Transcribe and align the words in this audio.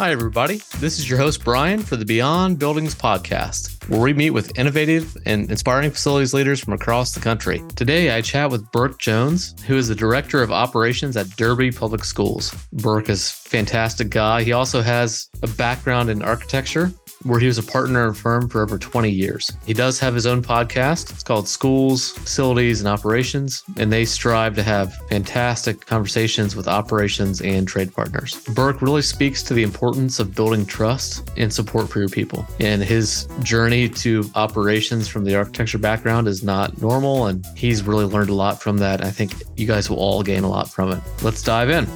Hi, 0.00 0.12
everybody. 0.12 0.62
This 0.78 0.98
is 0.98 1.10
your 1.10 1.18
host, 1.18 1.44
Brian, 1.44 1.82
for 1.82 1.96
the 1.96 2.06
Beyond 2.06 2.58
Buildings 2.58 2.94
podcast, 2.94 3.86
where 3.90 4.00
we 4.00 4.14
meet 4.14 4.30
with 4.30 4.58
innovative 4.58 5.14
and 5.26 5.50
inspiring 5.50 5.90
facilities 5.90 6.32
leaders 6.32 6.58
from 6.58 6.72
across 6.72 7.12
the 7.12 7.20
country. 7.20 7.62
Today, 7.76 8.10
I 8.10 8.22
chat 8.22 8.50
with 8.50 8.72
Burke 8.72 8.98
Jones, 8.98 9.54
who 9.66 9.76
is 9.76 9.88
the 9.88 9.94
Director 9.94 10.42
of 10.42 10.50
Operations 10.50 11.18
at 11.18 11.28
Derby 11.36 11.70
Public 11.70 12.02
Schools. 12.06 12.50
Burke 12.72 13.10
is 13.10 13.28
a 13.28 13.48
fantastic 13.50 14.08
guy. 14.08 14.42
He 14.42 14.52
also 14.52 14.80
has 14.80 15.28
a 15.42 15.48
background 15.48 16.08
in 16.08 16.22
architecture 16.22 16.90
where 17.24 17.38
he 17.38 17.46
was 17.46 17.58
a 17.58 17.62
partner 17.62 18.04
in 18.04 18.10
a 18.10 18.14
firm 18.14 18.48
for 18.48 18.62
over 18.62 18.78
20 18.78 19.10
years. 19.10 19.50
He 19.66 19.74
does 19.74 19.98
have 19.98 20.14
his 20.14 20.26
own 20.26 20.42
podcast. 20.42 21.10
It's 21.10 21.22
called 21.22 21.48
Schools, 21.48 22.12
Facilities, 22.12 22.80
and 22.80 22.88
Operations, 22.88 23.62
and 23.76 23.92
they 23.92 24.04
strive 24.04 24.54
to 24.56 24.62
have 24.62 24.94
fantastic 25.08 25.84
conversations 25.86 26.56
with 26.56 26.66
operations 26.66 27.40
and 27.42 27.68
trade 27.68 27.92
partners. 27.94 28.42
Burke 28.54 28.80
really 28.80 29.02
speaks 29.02 29.42
to 29.44 29.54
the 29.54 29.62
importance 29.62 30.18
of 30.18 30.34
building 30.34 30.64
trust 30.64 31.30
and 31.36 31.52
support 31.52 31.88
for 31.88 31.98
your 31.98 32.08
people. 32.08 32.46
And 32.58 32.82
his 32.82 33.28
journey 33.42 33.88
to 33.88 34.24
operations 34.34 35.08
from 35.08 35.24
the 35.24 35.36
architecture 35.36 35.78
background 35.78 36.28
is 36.28 36.42
not 36.42 36.80
normal, 36.80 37.26
and 37.26 37.44
he's 37.56 37.82
really 37.82 38.04
learned 38.04 38.30
a 38.30 38.34
lot 38.34 38.62
from 38.62 38.78
that. 38.78 39.04
I 39.04 39.10
think 39.10 39.34
you 39.56 39.66
guys 39.66 39.90
will 39.90 39.98
all 39.98 40.22
gain 40.22 40.44
a 40.44 40.48
lot 40.48 40.70
from 40.70 40.90
it. 40.92 41.00
Let's 41.22 41.42
dive 41.42 41.70
in. 41.70 41.86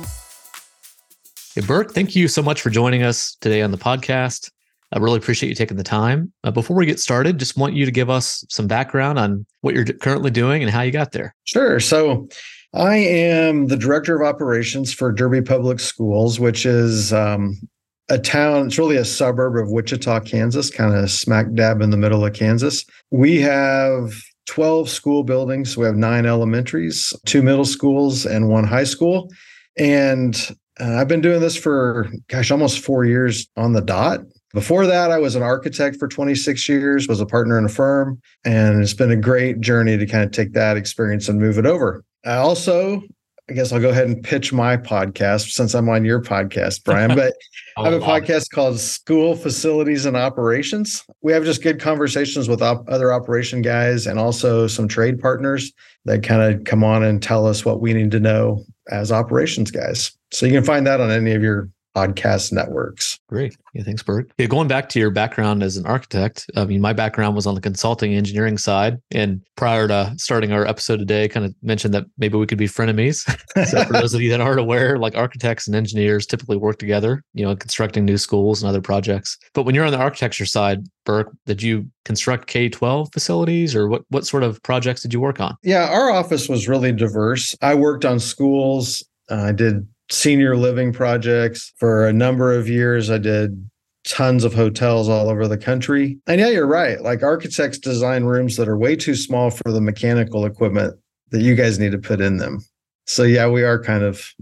Hey, 1.54 1.60
Burke, 1.60 1.92
thank 1.92 2.16
you 2.16 2.26
so 2.26 2.42
much 2.42 2.60
for 2.60 2.70
joining 2.70 3.04
us 3.04 3.36
today 3.40 3.62
on 3.62 3.70
the 3.70 3.78
podcast. 3.78 4.50
I 4.94 4.98
really 4.98 5.18
appreciate 5.18 5.48
you 5.48 5.56
taking 5.56 5.76
the 5.76 5.82
time. 5.82 6.32
Uh, 6.44 6.52
before 6.52 6.76
we 6.76 6.86
get 6.86 7.00
started, 7.00 7.38
just 7.38 7.56
want 7.56 7.74
you 7.74 7.84
to 7.84 7.90
give 7.90 8.08
us 8.08 8.44
some 8.48 8.68
background 8.68 9.18
on 9.18 9.44
what 9.60 9.74
you're 9.74 9.84
currently 9.84 10.30
doing 10.30 10.62
and 10.62 10.70
how 10.70 10.82
you 10.82 10.92
got 10.92 11.12
there. 11.12 11.34
Sure. 11.44 11.80
So, 11.80 12.28
I 12.74 12.96
am 12.96 13.68
the 13.68 13.76
director 13.76 14.20
of 14.20 14.26
operations 14.26 14.92
for 14.92 15.12
Derby 15.12 15.42
Public 15.42 15.78
Schools, 15.78 16.40
which 16.40 16.66
is 16.66 17.12
um, 17.12 17.56
a 18.08 18.18
town, 18.18 18.66
it's 18.66 18.78
really 18.78 18.96
a 18.96 19.04
suburb 19.04 19.56
of 19.56 19.70
Wichita, 19.70 20.20
Kansas, 20.20 20.70
kind 20.70 20.94
of 20.94 21.10
smack 21.10 21.52
dab 21.54 21.80
in 21.80 21.90
the 21.90 21.96
middle 21.96 22.24
of 22.24 22.32
Kansas. 22.32 22.84
We 23.10 23.40
have 23.40 24.12
12 24.46 24.88
school 24.88 25.22
buildings. 25.22 25.76
We 25.76 25.86
have 25.86 25.96
nine 25.96 26.26
elementaries, 26.26 27.14
two 27.26 27.42
middle 27.42 27.64
schools, 27.64 28.26
and 28.26 28.48
one 28.48 28.64
high 28.64 28.84
school. 28.84 29.32
And 29.78 30.34
uh, 30.80 30.96
I've 30.96 31.08
been 31.08 31.20
doing 31.20 31.40
this 31.40 31.56
for, 31.56 32.08
gosh, 32.28 32.50
almost 32.50 32.80
four 32.80 33.04
years 33.04 33.48
on 33.56 33.72
the 33.72 33.80
dot. 33.80 34.20
Before 34.54 34.86
that, 34.86 35.10
I 35.10 35.18
was 35.18 35.34
an 35.34 35.42
architect 35.42 35.96
for 35.96 36.06
26 36.06 36.68
years, 36.68 37.08
was 37.08 37.20
a 37.20 37.26
partner 37.26 37.58
in 37.58 37.64
a 37.64 37.68
firm, 37.68 38.20
and 38.44 38.80
it's 38.80 38.94
been 38.94 39.10
a 39.10 39.16
great 39.16 39.60
journey 39.60 39.98
to 39.98 40.06
kind 40.06 40.22
of 40.22 40.30
take 40.30 40.52
that 40.52 40.76
experience 40.76 41.28
and 41.28 41.40
move 41.40 41.58
it 41.58 41.66
over. 41.66 42.04
I 42.24 42.36
also, 42.36 43.02
I 43.50 43.52
guess 43.52 43.72
I'll 43.72 43.80
go 43.80 43.90
ahead 43.90 44.06
and 44.06 44.22
pitch 44.22 44.52
my 44.52 44.76
podcast 44.76 45.50
since 45.50 45.74
I'm 45.74 45.88
on 45.88 46.04
your 46.04 46.22
podcast, 46.22 46.84
Brian. 46.84 47.16
But 47.16 47.34
I 47.76 47.90
have 47.90 47.94
a 47.94 47.96
oh, 47.96 48.08
podcast 48.08 48.50
called 48.50 48.78
School 48.78 49.34
Facilities 49.34 50.06
and 50.06 50.16
Operations. 50.16 51.04
We 51.20 51.32
have 51.32 51.44
just 51.44 51.60
good 51.60 51.80
conversations 51.80 52.48
with 52.48 52.62
op- 52.62 52.88
other 52.88 53.12
operation 53.12 53.60
guys 53.60 54.06
and 54.06 54.20
also 54.20 54.68
some 54.68 54.86
trade 54.86 55.18
partners 55.18 55.72
that 56.04 56.22
kind 56.22 56.42
of 56.42 56.62
come 56.62 56.84
on 56.84 57.02
and 57.02 57.20
tell 57.20 57.48
us 57.48 57.64
what 57.64 57.80
we 57.80 57.92
need 57.92 58.12
to 58.12 58.20
know 58.20 58.64
as 58.92 59.10
operations 59.10 59.72
guys. 59.72 60.16
So 60.30 60.46
you 60.46 60.52
can 60.52 60.62
find 60.62 60.86
that 60.86 61.00
on 61.00 61.10
any 61.10 61.32
of 61.32 61.42
your 61.42 61.68
podcast 61.94 62.52
networks. 62.52 63.18
Great. 63.28 63.56
Yeah, 63.72 63.82
thanks, 63.82 64.02
Burke. 64.02 64.30
Yeah, 64.38 64.46
going 64.46 64.68
back 64.68 64.88
to 64.90 64.98
your 64.98 65.10
background 65.10 65.62
as 65.62 65.76
an 65.76 65.86
architect, 65.86 66.50
I 66.56 66.64
mean, 66.64 66.80
my 66.80 66.92
background 66.92 67.36
was 67.36 67.46
on 67.46 67.54
the 67.54 67.60
consulting 67.60 68.14
engineering 68.14 68.58
side. 68.58 68.98
And 69.12 69.40
prior 69.56 69.88
to 69.88 70.14
starting 70.16 70.52
our 70.52 70.66
episode 70.66 70.98
today, 70.98 71.28
kind 71.28 71.46
of 71.46 71.54
mentioned 71.62 71.94
that 71.94 72.06
maybe 72.18 72.36
we 72.36 72.46
could 72.46 72.58
be 72.58 72.66
frenemies. 72.66 73.24
so 73.68 73.84
for 73.84 73.92
those 73.92 74.14
of 74.14 74.20
you 74.20 74.30
that 74.30 74.40
aren't 74.40 74.60
aware, 74.60 74.98
like 74.98 75.16
architects 75.16 75.66
and 75.66 75.76
engineers 75.76 76.26
typically 76.26 76.56
work 76.56 76.78
together, 76.78 77.22
you 77.32 77.44
know, 77.44 77.54
constructing 77.54 78.04
new 78.04 78.18
schools 78.18 78.62
and 78.62 78.68
other 78.68 78.80
projects. 78.80 79.38
But 79.52 79.62
when 79.62 79.74
you're 79.74 79.84
on 79.84 79.92
the 79.92 79.98
architecture 79.98 80.46
side, 80.46 80.86
Burke, 81.04 81.32
did 81.46 81.62
you 81.62 81.88
construct 82.04 82.46
K 82.46 82.68
12 82.68 83.10
facilities 83.12 83.74
or 83.74 83.88
what, 83.88 84.02
what 84.08 84.26
sort 84.26 84.42
of 84.42 84.62
projects 84.62 85.02
did 85.02 85.12
you 85.12 85.20
work 85.20 85.40
on? 85.40 85.56
Yeah, 85.62 85.88
our 85.90 86.10
office 86.10 86.48
was 86.48 86.68
really 86.68 86.92
diverse. 86.92 87.54
I 87.62 87.74
worked 87.74 88.04
on 88.04 88.18
schools. 88.18 89.04
Uh, 89.30 89.36
I 89.36 89.52
did 89.52 89.86
senior 90.10 90.56
living 90.56 90.92
projects 90.92 91.72
for 91.76 92.06
a 92.06 92.12
number 92.12 92.52
of 92.52 92.68
years. 92.68 93.10
I 93.10 93.18
did 93.18 93.68
tons 94.06 94.44
of 94.44 94.52
hotels 94.52 95.08
all 95.08 95.30
over 95.30 95.48
the 95.48 95.56
country. 95.58 96.18
And 96.26 96.40
yeah, 96.40 96.50
you're 96.50 96.66
right. 96.66 97.00
Like 97.00 97.22
architects 97.22 97.78
design 97.78 98.24
rooms 98.24 98.56
that 98.56 98.68
are 98.68 98.76
way 98.76 98.96
too 98.96 99.14
small 99.14 99.50
for 99.50 99.72
the 99.72 99.80
mechanical 99.80 100.44
equipment 100.44 100.98
that 101.30 101.40
you 101.40 101.54
guys 101.54 101.78
need 101.78 101.92
to 101.92 101.98
put 101.98 102.20
in 102.20 102.36
them. 102.36 102.60
So 103.06 103.22
yeah, 103.22 103.48
we 103.48 103.62
are 103.62 103.82
kind 103.82 104.04
of 104.04 104.32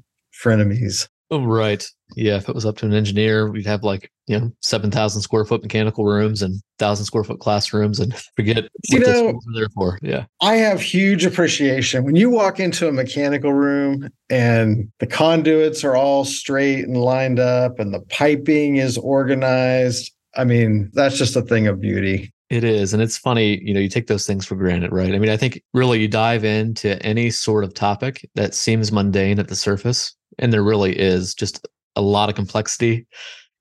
frenemies. 0.42 1.08
Oh, 1.32 1.42
right. 1.46 1.82
Yeah. 2.14 2.36
If 2.36 2.50
it 2.50 2.54
was 2.54 2.66
up 2.66 2.76
to 2.76 2.86
an 2.86 2.92
engineer, 2.92 3.50
we'd 3.50 3.64
have 3.64 3.82
like, 3.82 4.12
you 4.26 4.38
know, 4.38 4.52
7,000 4.60 5.22
square 5.22 5.46
foot 5.46 5.62
mechanical 5.62 6.04
rooms 6.04 6.42
and 6.42 6.52
1,000 6.76 7.06
square 7.06 7.24
foot 7.24 7.40
classrooms 7.40 8.00
and 8.00 8.14
forget 8.36 8.68
you 8.90 8.98
what 8.98 9.08
know, 9.08 9.28
are 9.30 9.54
there 9.54 9.70
for. 9.70 9.98
Yeah. 10.02 10.26
I 10.42 10.56
have 10.56 10.82
huge 10.82 11.24
appreciation 11.24 12.04
when 12.04 12.16
you 12.16 12.28
walk 12.28 12.60
into 12.60 12.86
a 12.86 12.92
mechanical 12.92 13.54
room 13.54 14.10
and 14.28 14.92
the 14.98 15.06
conduits 15.06 15.84
are 15.84 15.96
all 15.96 16.26
straight 16.26 16.84
and 16.84 16.98
lined 16.98 17.40
up 17.40 17.80
and 17.80 17.94
the 17.94 18.00
piping 18.10 18.76
is 18.76 18.98
organized. 18.98 20.12
I 20.36 20.44
mean, 20.44 20.90
that's 20.92 21.16
just 21.16 21.34
a 21.34 21.42
thing 21.42 21.66
of 21.66 21.80
beauty. 21.80 22.30
It 22.50 22.62
is. 22.62 22.92
And 22.92 23.02
it's 23.02 23.16
funny, 23.16 23.58
you 23.64 23.72
know, 23.72 23.80
you 23.80 23.88
take 23.88 24.06
those 24.06 24.26
things 24.26 24.44
for 24.44 24.54
granted, 24.54 24.92
right? 24.92 25.14
I 25.14 25.18
mean, 25.18 25.30
I 25.30 25.38
think 25.38 25.62
really 25.72 26.02
you 26.02 26.08
dive 26.08 26.44
into 26.44 27.02
any 27.02 27.30
sort 27.30 27.64
of 27.64 27.72
topic 27.72 28.28
that 28.34 28.52
seems 28.52 28.92
mundane 28.92 29.38
at 29.38 29.48
the 29.48 29.56
surface, 29.56 30.14
and 30.38 30.52
there 30.52 30.62
really 30.62 30.98
is 30.98 31.34
just 31.34 31.66
a 31.96 32.02
lot 32.02 32.28
of 32.28 32.34
complexity 32.34 33.06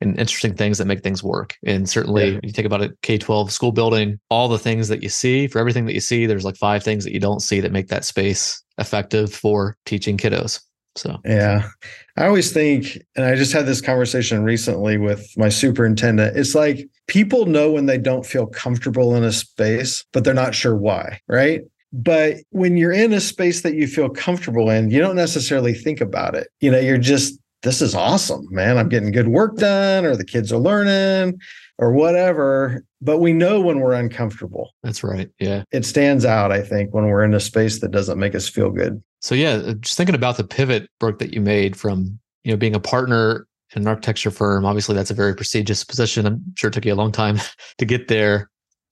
and 0.02 0.18
interesting 0.20 0.56
things 0.56 0.78
that 0.80 0.86
make 0.86 1.04
things 1.04 1.24
work. 1.24 1.56
And 1.64 1.88
certainly, 1.88 2.34
yeah. 2.34 2.40
you 2.44 2.52
think 2.52 2.66
about 2.66 2.82
a 2.82 2.92
K 3.04 3.18
12 3.18 3.52
school 3.52 3.72
building, 3.72 4.20
all 4.30 4.48
the 4.48 4.58
things 4.58 4.88
that 4.88 5.04
you 5.04 5.10
see, 5.10 5.48
for 5.48 5.60
everything 5.60 5.86
that 5.86 5.94
you 5.94 6.00
see, 6.00 6.26
there's 6.26 6.46
like 6.46 6.58
five 6.58 6.84
things 6.84 7.04
that 7.04 7.14
you 7.14 7.20
don't 7.20 7.42
see 7.42 7.60
that 7.62 7.72
make 7.72 7.88
that 7.90 8.04
space 8.04 8.62
effective 8.78 9.34
for 9.34 9.78
teaching 9.86 10.18
kiddos. 10.18 10.60
So, 10.98 11.18
yeah, 11.24 11.70
I 12.18 12.26
always 12.26 12.52
think, 12.52 12.98
and 13.16 13.26
I 13.26 13.36
just 13.36 13.54
had 13.54 13.66
this 13.66 13.80
conversation 13.80 14.44
recently 14.44 14.98
with 14.98 15.26
my 15.38 15.48
superintendent. 15.48 16.36
It's 16.36 16.54
like 16.54 16.90
people 17.08 17.46
know 17.46 17.72
when 17.72 17.86
they 17.86 17.98
don't 17.98 18.26
feel 18.26 18.46
comfortable 18.48 19.16
in 19.16 19.24
a 19.24 19.32
space, 19.32 20.04
but 20.12 20.26
they're 20.26 20.34
not 20.34 20.54
sure 20.54 20.76
why, 20.76 21.22
right? 21.30 21.62
But 21.94 22.38
when 22.52 22.78
you're 22.78 22.92
in 22.92 23.14
a 23.14 23.20
space 23.20 23.62
that 23.62 23.76
you 23.76 23.88
feel 23.88 24.10
comfortable 24.10 24.70
in, 24.70 24.92
you 24.92 25.00
don't 25.00 25.16
necessarily 25.16 25.74
think 25.74 26.00
about 26.00 26.36
it. 26.36 26.48
You 26.62 26.72
know, 26.72 26.80
you're 26.80 26.98
just, 26.98 27.38
this 27.64 27.82
is 27.82 27.94
awesome, 27.94 28.48
man. 28.50 28.78
I'm 28.78 28.90
getting 28.90 29.12
good 29.12 29.28
work 29.28 29.58
done, 29.58 30.06
or 30.06 30.16
the 30.16 30.26
kids 30.26 30.52
are 30.54 30.58
learning, 30.58 31.40
or 31.78 31.92
whatever. 31.92 32.84
But 33.02 33.20
we 33.20 33.34
know 33.34 33.60
when 33.60 33.82
we're 33.82 33.94
uncomfortable. 33.94 34.72
That's 34.84 35.04
right. 35.04 35.30
Yeah. 35.40 35.64
It 35.72 35.86
stands 35.86 36.26
out, 36.26 36.52
I 36.52 36.62
think, 36.62 36.94
when 36.94 37.06
we're 37.06 37.24
in 37.24 37.34
a 37.34 37.40
space 37.40 37.82
that 37.82 37.92
doesn't 37.92 38.20
make 38.20 38.36
us 38.36 38.48
feel 38.48 38.72
good. 38.72 39.04
So 39.22 39.36
yeah, 39.36 39.54
uh, 39.54 39.74
just 39.74 39.98
thinking 39.98 40.16
about 40.16 40.38
the 40.38 40.44
pivot, 40.44 40.90
Burke, 41.00 41.20
that 41.20 41.34
you 41.34 41.42
made 41.42 41.76
from 41.76 42.20
you 42.44 42.52
know 42.52 42.58
being 42.58 42.76
a 42.76 42.80
partner 42.80 43.48
in 43.76 43.84
an 43.84 43.88
architecture 43.88 44.32
firm. 44.32 44.66
Obviously, 44.66 44.96
that's 44.96 45.12
a 45.12 45.16
very 45.16 45.36
prestigious 45.36 45.84
position. 45.84 46.26
I'm 46.26 46.44
sure 46.58 46.70
it 46.70 46.74
took 46.74 46.86
you 46.86 46.94
a 46.94 46.96
long 46.96 47.12
time 47.12 47.40
to 47.78 47.86
get 47.86 48.08
there, 48.08 48.50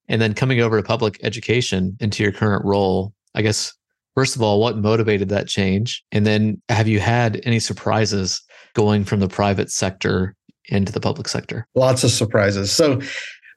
and 0.09 0.21
then 0.21 0.33
coming 0.33 0.59
over 0.59 0.75
to 0.75 0.83
public 0.83 1.19
education 1.23 1.95
into 2.01 2.23
your 2.23 2.31
current 2.31 2.65
role. 2.65 3.13
I 3.35 3.41
guess 3.41 3.73
first 4.15 4.35
of 4.35 4.41
all, 4.41 4.59
what 4.59 4.77
motivated 4.77 5.29
that 5.29 5.47
change, 5.47 6.03
and 6.11 6.25
then 6.25 6.61
have 6.67 6.87
you 6.87 6.99
had 6.99 7.39
any 7.45 7.59
surprises 7.59 8.41
going 8.73 9.05
from 9.05 9.21
the 9.21 9.29
private 9.29 9.71
sector 9.71 10.35
into 10.65 10.91
the 10.91 10.99
public 10.99 11.27
sector? 11.27 11.67
Lots 11.75 12.03
of 12.03 12.11
surprises. 12.11 12.71
So, 12.71 13.01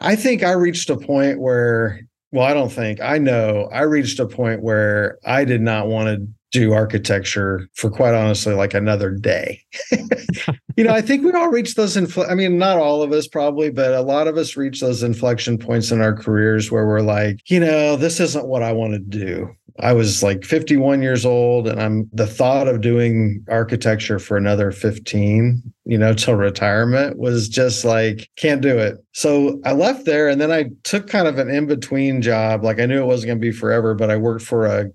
I 0.01 0.17
think 0.17 0.43
I 0.43 0.53
reached 0.53 0.91
a 0.91 0.97
point 0.97 1.41
where 1.41 2.01
well, 2.33 2.47
I 2.47 2.55
don't 2.55 2.73
think 2.73 3.01
I 3.01 3.19
know. 3.19 3.69
I 3.73 3.83
reached 3.83 4.19
a 4.19 4.27
point 4.27 4.63
where 4.63 5.19
I 5.25 5.45
did 5.45 5.61
not 5.61 5.87
want 5.87 6.09
to 6.09 6.27
do 6.53 6.73
architecture 6.73 7.69
for 7.75 7.91
quite 7.91 8.15
honestly 8.15 8.55
like 8.55 8.75
another 8.75 9.11
day. 9.11 9.61
you 10.77 10.85
know, 10.85 10.93
I 10.93 11.01
think 11.01 11.25
we 11.25 11.33
all 11.33 11.49
reach 11.49 11.75
those 11.75 11.97
infl- 11.97 12.31
I 12.31 12.35
mean, 12.35 12.59
not 12.59 12.79
all 12.79 13.03
of 13.03 13.11
us 13.11 13.27
probably, 13.27 13.71
but 13.71 13.95
a 13.95 14.03
lot 14.03 14.29
of 14.29 14.37
us 14.37 14.57
reach 14.57 14.81
those 14.81 15.03
inflection 15.03 15.59
points 15.59 15.91
in 15.91 16.03
our 16.03 16.15
careers 16.15 16.71
where 16.71 16.87
we're 16.87 17.01
like, 17.01 17.41
you 17.51 17.59
know, 17.59 17.97
this 17.97 18.21
isn't 18.21 18.47
what 18.47 18.63
I 18.63 18.73
want 18.73 18.93
to 18.93 18.99
do. 18.99 19.51
I 19.81 19.95
was 19.95 20.23
like 20.23 20.45
51 20.45 21.01
years 21.01 21.25
old 21.25 21.67
and 21.67 21.81
I'm 21.81 22.09
the 22.13 22.27
thought 22.27 22.69
of 22.69 22.83
doing 22.83 23.43
architecture 23.49 24.19
for 24.19 24.37
another 24.37 24.71
15, 24.71 25.63
you 25.87 25.97
know, 25.97 26.13
till 26.13 26.35
retirement 26.35 27.19
was 27.19 27.49
just 27.49 27.83
like 27.83 28.29
can't 28.37 28.61
do 28.61 28.79
it. 28.79 29.03
So 29.13 29.61
I 29.65 29.73
left 29.73 30.05
there 30.05 30.29
and 30.29 30.41
then 30.41 30.53
I 30.53 30.67
took 30.85 31.07
kind 31.07 31.27
of 31.27 31.39
an 31.39 31.49
in-between 31.49 32.21
job. 32.21 32.63
Like 32.63 32.81
I 32.81 32.87
knew 32.87 33.03
it 33.03 33.07
wasn't 33.07 33.29
going 33.29 33.39
to 33.39 33.47
be 33.47 33.53
forever, 33.53 33.95
but 33.95 34.11
I 34.11 34.17
worked 34.17 34.45
for 34.45 34.67
a 34.67 34.91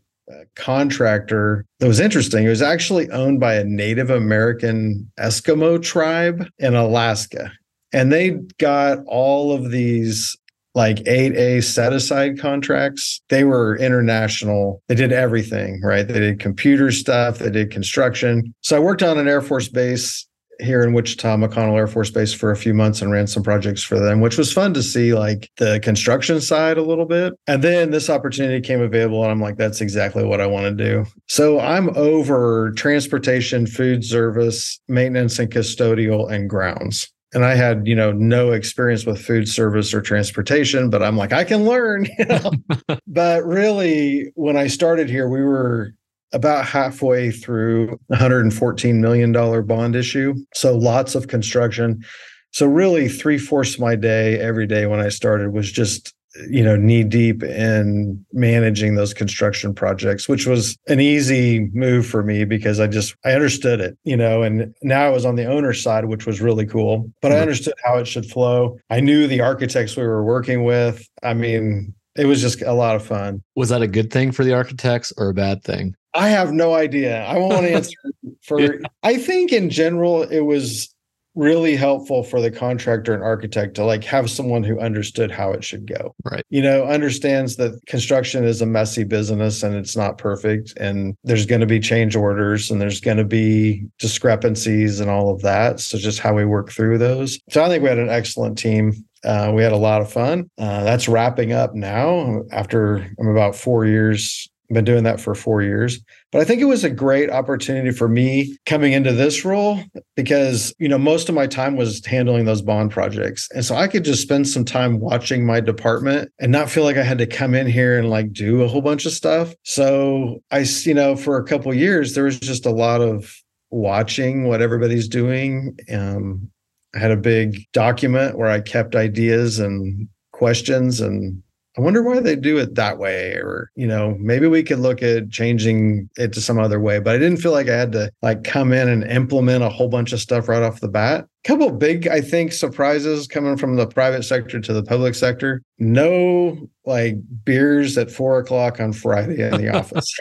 contractor 0.56 1.66
that 1.80 1.88
was 1.88 2.00
interesting. 2.00 2.46
It 2.46 2.50
was 2.50 2.62
actually 2.62 3.10
owned 3.12 3.40
by 3.40 3.56
a 3.56 3.64
Native 3.64 4.10
American 4.10 5.10
Eskimo 5.20 5.82
tribe 5.82 6.48
in 6.60 6.76
Alaska. 6.76 7.52
And 7.94 8.12
they 8.12 8.32
got 8.60 9.00
all 9.06 9.54
of 9.54 9.72
these 9.72 10.36
like 10.76 10.98
8A 10.98 11.64
set 11.64 11.92
aside 11.92 12.40
contracts. 12.40 13.22
They 13.30 13.44
were 13.44 13.78
international. 13.78 14.84
They 14.88 14.96
did 14.96 15.12
everything, 15.12 15.82
right? 15.82 16.08
They 16.08 16.20
did 16.20 16.40
computer 16.40 16.92
stuff, 16.92 17.40
they 17.40 17.50
did 17.50 17.72
construction. 17.72 18.54
So 18.62 18.76
I 18.76 18.80
worked 18.80 19.02
on 19.02 19.18
an 19.18 19.28
Air 19.28 19.42
Force 19.42 19.70
base 19.70 20.28
here 20.60 20.84
in 20.84 20.94
Wichita, 20.94 21.38
McConnell 21.38 21.78
Air 21.78 21.88
Force 21.88 22.10
Base 22.10 22.34
for 22.34 22.52
a 22.52 22.56
few 22.56 22.74
months 22.74 23.02
and 23.02 23.12
ran 23.12 23.28
some 23.28 23.44
projects 23.44 23.84
for 23.84 24.00
them, 24.00 24.22
which 24.22 24.38
was 24.38 24.52
fun 24.52 24.74
to 24.74 24.84
see 24.84 25.14
like 25.14 25.50
the 25.58 25.80
construction 25.82 26.42
side 26.42 26.78
a 26.78 26.84
little 26.84 27.06
bit. 27.06 27.34
And 27.48 27.64
then 27.64 27.92
this 27.92 28.10
opportunity 28.10 28.62
came 28.62 28.82
available 28.82 29.24
and 29.24 29.32
I'm 29.32 29.42
like, 29.42 29.58
that's 29.58 29.82
exactly 29.82 30.24
what 30.24 30.42
I 30.42 30.48
want 30.48 30.66
to 30.66 30.84
do. 30.84 31.06
So 31.28 31.60
I'm 31.60 31.96
over 31.96 32.72
transportation, 32.72 33.68
food 33.68 34.04
service, 34.04 34.80
maintenance 34.88 35.40
and 35.40 35.52
custodial 35.52 36.32
and 36.32 36.50
grounds 36.50 37.12
and 37.34 37.44
I 37.44 37.56
had, 37.56 37.88
you 37.88 37.96
know, 37.96 38.12
no 38.12 38.52
experience 38.52 39.06
with 39.06 39.22
food 39.22 39.50
service 39.50 39.94
or 39.94 40.02
transportation, 40.02 40.90
but 40.90 41.04
I'm 41.04 41.18
like, 41.18 41.34
I 41.34 41.44
can 41.44 41.66
learn, 41.66 42.08
you 42.18 42.26
know. 42.26 42.52
but 43.08 43.46
really, 43.46 44.32
when 44.36 44.58
I 44.58 44.68
started 44.68 45.10
here, 45.10 45.28
we 45.28 45.44
were 45.44 45.94
about 46.34 46.66
halfway 46.66 47.32
through 47.32 48.00
$114 48.12 48.96
million 48.96 49.32
bond 49.66 49.96
issue. 49.96 50.36
So 50.54 50.78
lots 50.78 51.16
of 51.16 51.28
construction. 51.28 52.04
So 52.52 52.66
really 52.66 53.08
three 53.08 53.38
fourths 53.38 53.76
of 53.76 53.82
my 53.82 53.96
day 53.96 54.40
every 54.40 54.68
day 54.68 54.86
when 54.86 55.00
I 55.00 55.10
started 55.10 55.54
was 55.54 55.72
just 55.72 56.14
you 56.50 56.64
know 56.64 56.76
knee 56.76 57.04
deep 57.04 57.44
in 57.44 58.24
managing 58.34 58.96
those 58.96 59.14
construction 59.14 59.74
projects 59.74 60.28
which 60.30 60.46
was 60.46 60.78
an 60.88 61.00
easy 61.00 61.70
move 61.74 62.06
for 62.06 62.24
me 62.24 62.44
because 62.46 62.80
i 62.80 62.88
just 62.88 63.16
i 63.26 63.32
understood 63.32 63.80
it 63.80 63.98
you 64.04 64.16
know 64.16 64.44
and 64.44 64.74
now 64.84 65.06
i 65.06 65.10
was 65.10 65.26
on 65.26 65.36
the 65.36 65.46
owner 65.46 65.74
side 65.74 66.06
which 66.06 66.26
was 66.26 66.42
really 66.42 66.66
cool 66.66 67.10
but 67.22 67.32
i 67.32 67.36
mm-hmm. 67.36 67.42
understood 67.44 67.74
how 67.84 67.98
it 67.98 68.08
should 68.08 68.26
flow 68.26 68.78
i 68.90 69.00
knew 69.00 69.26
the 69.28 69.42
architects 69.42 69.96
we 69.96 70.04
were 70.04 70.24
working 70.24 70.64
with 70.64 71.08
i 71.24 71.34
mean 71.34 71.94
it 72.18 72.26
was 72.26 72.42
just 72.42 72.62
a 72.62 72.74
lot 72.74 72.96
of 72.96 73.06
fun 73.06 73.42
was 73.56 73.70
that 73.70 73.82
a 73.82 73.88
good 73.88 74.12
thing 74.12 74.32
for 74.32 74.44
the 74.44 74.54
architects 74.54 75.14
or 75.18 75.30
a 75.30 75.34
bad 75.34 75.64
thing 75.64 75.96
I 76.18 76.30
have 76.30 76.52
no 76.52 76.74
idea. 76.74 77.24
I 77.26 77.38
won't 77.38 77.66
answer 77.66 77.96
for. 78.42 78.60
Yeah. 78.60 78.88
I 79.04 79.18
think 79.18 79.54
in 79.54 79.70
general, 79.70 80.24
it 80.24 80.42
was 80.42 80.94
really 81.36 81.76
helpful 81.76 82.24
for 82.24 82.42
the 82.42 82.50
contractor 82.50 83.14
and 83.14 83.22
architect 83.22 83.76
to 83.76 83.86
like 83.86 84.04
have 84.04 84.28
someone 84.28 84.64
who 84.64 84.80
understood 84.80 85.30
how 85.30 85.52
it 85.52 85.64
should 85.64 85.86
go. 85.86 86.16
Right. 86.26 86.44
You 86.50 86.64
know, 86.64 86.86
understands 86.86 87.58
that 87.58 87.80
construction 87.86 88.44
is 88.44 88.60
a 88.60 88.66
messy 88.66 89.04
business 89.04 89.62
and 89.62 89.76
it's 89.76 89.96
not 89.96 90.18
perfect 90.18 90.74
and 90.78 91.16
there's 91.24 91.46
going 91.46 91.62
to 91.62 91.68
be 91.68 91.80
change 91.80 92.16
orders 92.16 92.72
and 92.72 92.82
there's 92.82 93.00
going 93.00 93.18
to 93.18 93.24
be 93.24 93.86
discrepancies 94.00 95.00
and 95.00 95.12
all 95.12 95.30
of 95.30 95.44
that. 95.44 95.80
So 95.80 96.00
just 96.00 96.20
how 96.20 96.34
we 96.34 96.44
work 96.44 96.72
through 96.72 96.98
those. 96.98 97.38
So 97.52 97.64
I 97.64 97.70
think 97.70 97.84
we 97.84 97.90
had 97.90 98.00
an 98.00 98.10
excellent 98.10 98.58
team. 98.58 98.94
Uh, 99.28 99.52
we 99.54 99.62
had 99.62 99.74
a 99.74 99.78
lot 99.78 100.02
of 100.02 100.12
fun. 100.12 100.50
Uh, 100.58 100.84
that's 100.84 101.08
wrapping 101.08 101.52
up 101.52 101.76
now 101.76 102.42
after 102.52 102.98
I'm 103.20 103.28
about 103.28 103.56
four 103.56 103.86
years 103.86 104.50
been 104.70 104.86
doing 104.86 105.04
that 105.04 105.20
for 105.20 105.34
four 105.34 105.62
years. 105.62 106.00
But 106.32 106.42
I 106.42 106.46
think 106.46 106.62
it 106.62 106.66
was 106.66 106.84
a 106.84 106.90
great 106.90 107.30
opportunity 107.30 107.92
for 107.92 108.08
me 108.08 108.58
coming 108.66 108.94
into 108.94 109.14
this 109.14 109.46
role 109.46 109.80
because, 110.16 110.74
you 110.78 110.90
know, 110.90 110.98
most 110.98 111.30
of 111.30 111.36
my 111.36 111.48
time 111.48 111.78
was 111.78 112.06
handling 112.06 112.46
those 112.46 112.62
bond 112.62 112.92
projects. 112.92 113.48
And 113.54 113.64
so 113.64 113.76
I 113.76 113.88
could 113.88 114.04
just 114.04 114.22
spend 114.22 114.48
some 114.48 114.66
time 114.66 115.00
watching 115.00 115.46
my 115.46 115.62
department 115.62 116.32
and 116.40 116.52
not 116.52 116.70
feel 116.70 116.84
like 116.84 116.98
I 116.98 117.04
had 117.04 117.18
to 117.20 117.28
come 117.28 117.54
in 117.54 117.68
here 117.68 117.98
and 117.98 118.10
like 118.10 118.34
do 118.34 118.62
a 118.62 118.68
whole 118.68 118.82
bunch 118.82 119.06
of 119.06 119.14
stuff. 119.14 119.54
So 119.64 120.42
I, 120.52 120.66
you 120.84 120.94
know, 120.94 121.16
for 121.16 121.38
a 121.38 121.46
couple 121.46 121.74
years, 121.74 122.14
there 122.14 122.26
was 122.26 122.40
just 122.40 122.66
a 122.66 122.72
lot 122.72 123.02
of 123.02 123.34
watching 123.70 124.48
what 124.48 124.62
everybody's 124.62 125.08
doing. 125.08 125.78
Um, 125.92 126.52
I 126.98 127.00
had 127.00 127.12
a 127.12 127.18
big 127.18 127.72
document 127.74 128.40
where 128.40 128.50
I 128.50 128.60
kept 128.60 128.96
ideas 128.96 129.60
and 129.60 130.10
questions 130.32 131.00
and 131.00 131.44
I 131.78 131.82
wonder 131.82 132.02
why 132.02 132.20
they 132.22 132.36
do 132.36 132.58
it 132.58 132.74
that 132.74 132.98
way. 132.98 133.34
Or, 133.34 133.70
you 133.76 133.86
know, 133.86 134.18
maybe 134.20 134.48
we 134.48 134.64
could 134.64 134.80
look 134.80 135.04
at 135.04 135.30
changing 135.30 136.10
it 136.18 136.34
to 136.34 136.42
some 136.42 136.58
other 136.58 136.80
way. 136.80 136.98
But 136.98 137.14
I 137.14 137.20
didn't 137.20 137.38
feel 137.38 137.52
like 137.52 137.70
I 137.70 137.78
had 137.78 137.92
to 137.92 138.12
like 138.24 138.44
come 138.44 138.74
in 138.74 138.90
and 138.90 139.04
implement 139.04 139.64
a 139.64 139.70
whole 139.70 139.90
bunch 139.90 140.12
of 140.12 140.20
stuff 140.20 140.48
right 140.48 140.64
off 140.64 140.80
the 140.80 140.88
bat. 140.88 141.26
A 141.46 141.48
couple 141.48 141.70
big, 141.70 142.08
I 142.08 142.20
think, 142.20 142.52
surprises 142.52 143.28
coming 143.28 143.58
from 143.58 143.76
the 143.76 143.86
private 143.86 144.24
sector 144.24 144.60
to 144.60 144.74
the 144.74 144.82
public 144.82 145.14
sector. 145.14 145.62
No 145.78 146.68
like 146.84 147.18
beers 147.46 147.96
at 147.96 148.10
four 148.10 148.40
o'clock 148.40 148.80
on 148.80 148.92
Friday 148.92 149.48
in 149.48 149.62
the 149.62 149.70
office. 149.70 150.18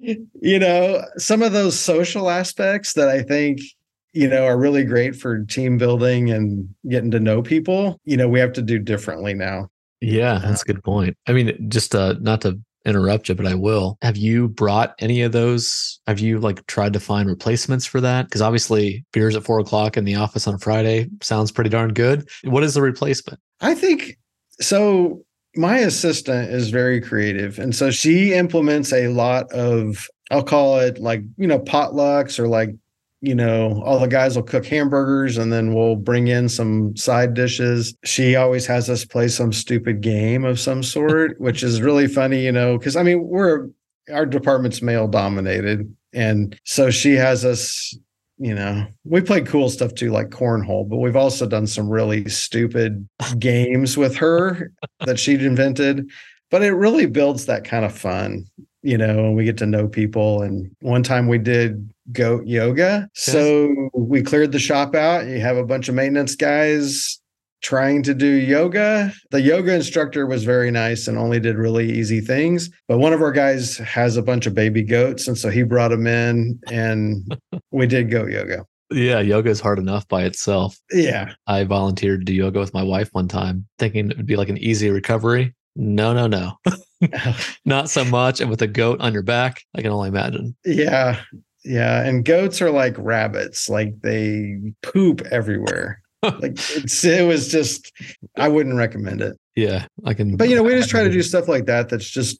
you 0.40 0.58
know, 0.58 1.04
some 1.18 1.42
of 1.42 1.52
those 1.52 1.78
social 1.78 2.30
aspects 2.30 2.94
that 2.94 3.10
I 3.10 3.20
think 3.20 3.60
you 4.14 4.28
know, 4.28 4.46
are 4.46 4.56
really 4.56 4.84
great 4.84 5.16
for 5.16 5.44
team 5.44 5.76
building 5.76 6.30
and 6.30 6.72
getting 6.88 7.10
to 7.10 7.20
know 7.20 7.42
people, 7.42 8.00
you 8.04 8.16
know, 8.16 8.28
we 8.28 8.38
have 8.38 8.52
to 8.54 8.62
do 8.62 8.78
differently 8.78 9.34
now. 9.34 9.68
Yeah, 10.00 10.38
that's 10.38 10.62
a 10.62 10.66
good 10.66 10.84
point. 10.84 11.16
I 11.26 11.32
mean, 11.32 11.68
just 11.68 11.94
uh, 11.94 12.14
not 12.20 12.40
to 12.42 12.58
interrupt 12.84 13.28
you, 13.28 13.34
but 13.34 13.46
I 13.46 13.54
will. 13.54 13.98
Have 14.02 14.16
you 14.16 14.48
brought 14.48 14.94
any 14.98 15.22
of 15.22 15.32
those? 15.32 15.98
Have 16.06 16.20
you 16.20 16.38
like 16.38 16.64
tried 16.66 16.92
to 16.92 17.00
find 17.00 17.28
replacements 17.28 17.86
for 17.86 18.00
that? 18.02 18.26
Because 18.26 18.42
obviously, 18.42 19.04
beers 19.12 19.34
at 19.34 19.42
four 19.42 19.58
o'clock 19.58 19.96
in 19.96 20.04
the 20.04 20.14
office 20.14 20.46
on 20.46 20.58
Friday 20.58 21.08
sounds 21.20 21.50
pretty 21.50 21.70
darn 21.70 21.92
good. 21.92 22.28
What 22.44 22.62
is 22.62 22.74
the 22.74 22.82
replacement? 22.82 23.40
I 23.60 23.74
think 23.74 24.18
so. 24.60 25.24
My 25.56 25.78
assistant 25.78 26.50
is 26.50 26.70
very 26.70 27.00
creative. 27.00 27.58
And 27.58 27.74
so 27.74 27.90
she 27.90 28.34
implements 28.34 28.92
a 28.92 29.08
lot 29.08 29.50
of, 29.52 30.08
I'll 30.30 30.42
call 30.42 30.80
it 30.80 30.98
like, 30.98 31.22
you 31.36 31.46
know, 31.46 31.60
potlucks 31.60 32.38
or 32.40 32.48
like 32.48 32.70
you 33.24 33.34
know, 33.34 33.82
all 33.84 33.98
the 33.98 34.06
guys 34.06 34.36
will 34.36 34.42
cook 34.42 34.66
hamburgers 34.66 35.38
and 35.38 35.52
then 35.52 35.72
we'll 35.72 35.96
bring 35.96 36.28
in 36.28 36.48
some 36.48 36.94
side 36.94 37.32
dishes. 37.32 37.94
She 38.04 38.36
always 38.36 38.66
has 38.66 38.90
us 38.90 39.04
play 39.04 39.28
some 39.28 39.52
stupid 39.52 40.02
game 40.02 40.44
of 40.44 40.60
some 40.60 40.82
sort, 40.82 41.34
which 41.40 41.62
is 41.62 41.80
really 41.80 42.06
funny, 42.06 42.44
you 42.44 42.52
know, 42.52 42.76
because 42.76 42.96
I 42.96 43.02
mean, 43.02 43.26
we're 43.26 43.68
our 44.12 44.26
department's 44.26 44.82
male 44.82 45.08
dominated. 45.08 45.94
And 46.12 46.58
so 46.64 46.90
she 46.90 47.14
has 47.14 47.44
us, 47.44 47.96
you 48.38 48.54
know, 48.54 48.86
we 49.04 49.22
play 49.22 49.40
cool 49.40 49.70
stuff 49.70 49.94
too, 49.94 50.10
like 50.10 50.28
cornhole, 50.28 50.88
but 50.88 50.98
we've 50.98 51.16
also 51.16 51.46
done 51.46 51.66
some 51.66 51.88
really 51.88 52.28
stupid 52.28 53.08
games 53.38 53.96
with 53.96 54.16
her 54.16 54.70
that 55.06 55.18
she'd 55.18 55.42
invented. 55.42 56.10
But 56.50 56.62
it 56.62 56.72
really 56.72 57.06
builds 57.06 57.46
that 57.46 57.64
kind 57.64 57.84
of 57.84 57.96
fun, 57.96 58.44
you 58.82 58.98
know, 58.98 59.24
and 59.24 59.34
we 59.34 59.44
get 59.44 59.56
to 59.58 59.66
know 59.66 59.88
people. 59.88 60.42
And 60.42 60.70
one 60.80 61.02
time 61.02 61.26
we 61.26 61.38
did 61.38 61.90
goat 62.12 62.46
yoga. 62.46 63.08
Yes. 63.14 63.24
So 63.24 63.90
we 63.94 64.22
cleared 64.22 64.52
the 64.52 64.58
shop 64.58 64.94
out. 64.94 65.26
You 65.26 65.40
have 65.40 65.56
a 65.56 65.64
bunch 65.64 65.88
of 65.88 65.94
maintenance 65.94 66.34
guys 66.34 67.20
trying 67.62 68.02
to 68.02 68.14
do 68.14 68.26
yoga. 68.26 69.12
The 69.30 69.40
yoga 69.40 69.74
instructor 69.74 70.26
was 70.26 70.44
very 70.44 70.70
nice 70.70 71.08
and 71.08 71.16
only 71.16 71.40
did 71.40 71.56
really 71.56 71.90
easy 71.90 72.20
things. 72.20 72.70
But 72.88 72.98
one 72.98 73.14
of 73.14 73.22
our 73.22 73.32
guys 73.32 73.78
has 73.78 74.16
a 74.16 74.22
bunch 74.22 74.46
of 74.46 74.54
baby 74.54 74.82
goats. 74.82 75.26
And 75.26 75.36
so 75.36 75.48
he 75.48 75.62
brought 75.62 75.88
them 75.88 76.06
in 76.06 76.60
and 76.70 77.36
we 77.70 77.86
did 77.86 78.10
goat 78.10 78.30
yoga. 78.30 78.66
Yeah, 78.92 79.20
yoga 79.20 79.48
is 79.48 79.60
hard 79.60 79.78
enough 79.78 80.06
by 80.08 80.24
itself. 80.24 80.78
Yeah. 80.92 81.32
I 81.46 81.64
volunteered 81.64 82.20
to 82.20 82.24
do 82.24 82.34
yoga 82.34 82.60
with 82.60 82.74
my 82.74 82.82
wife 82.82 83.08
one 83.12 83.28
time, 83.28 83.66
thinking 83.78 84.10
it 84.10 84.16
would 84.18 84.26
be 84.26 84.36
like 84.36 84.50
an 84.50 84.58
easy 84.58 84.90
recovery. 84.90 85.54
No, 85.74 86.12
no, 86.12 86.26
no. 86.26 86.58
Not 87.64 87.90
so 87.90 88.04
much. 88.04 88.40
And 88.40 88.50
with 88.50 88.62
a 88.62 88.66
goat 88.66 89.00
on 89.00 89.12
your 89.12 89.22
back, 89.22 89.62
I 89.74 89.82
can 89.82 89.90
only 89.90 90.08
imagine. 90.08 90.54
Yeah. 90.64 91.20
Yeah, 91.64 92.02
and 92.02 92.24
goats 92.24 92.60
are 92.60 92.70
like 92.70 92.94
rabbits, 92.98 93.68
like 93.68 94.00
they 94.02 94.58
poop 94.82 95.22
everywhere. 95.30 96.02
like 96.22 96.52
it's 96.76 97.04
it 97.04 97.26
was 97.26 97.48
just 97.48 97.92
I 98.36 98.48
wouldn't 98.48 98.76
recommend 98.76 99.20
it. 99.20 99.38
Yeah, 99.56 99.86
I 100.04 100.14
can 100.14 100.36
But 100.36 100.48
you 100.48 100.56
know, 100.56 100.62
we 100.62 100.72
just 100.72 100.90
try 100.90 101.04
to 101.04 101.10
do 101.10 101.22
stuff 101.22 101.48
like 101.48 101.66
that 101.66 101.88
that's 101.88 102.08
just 102.08 102.38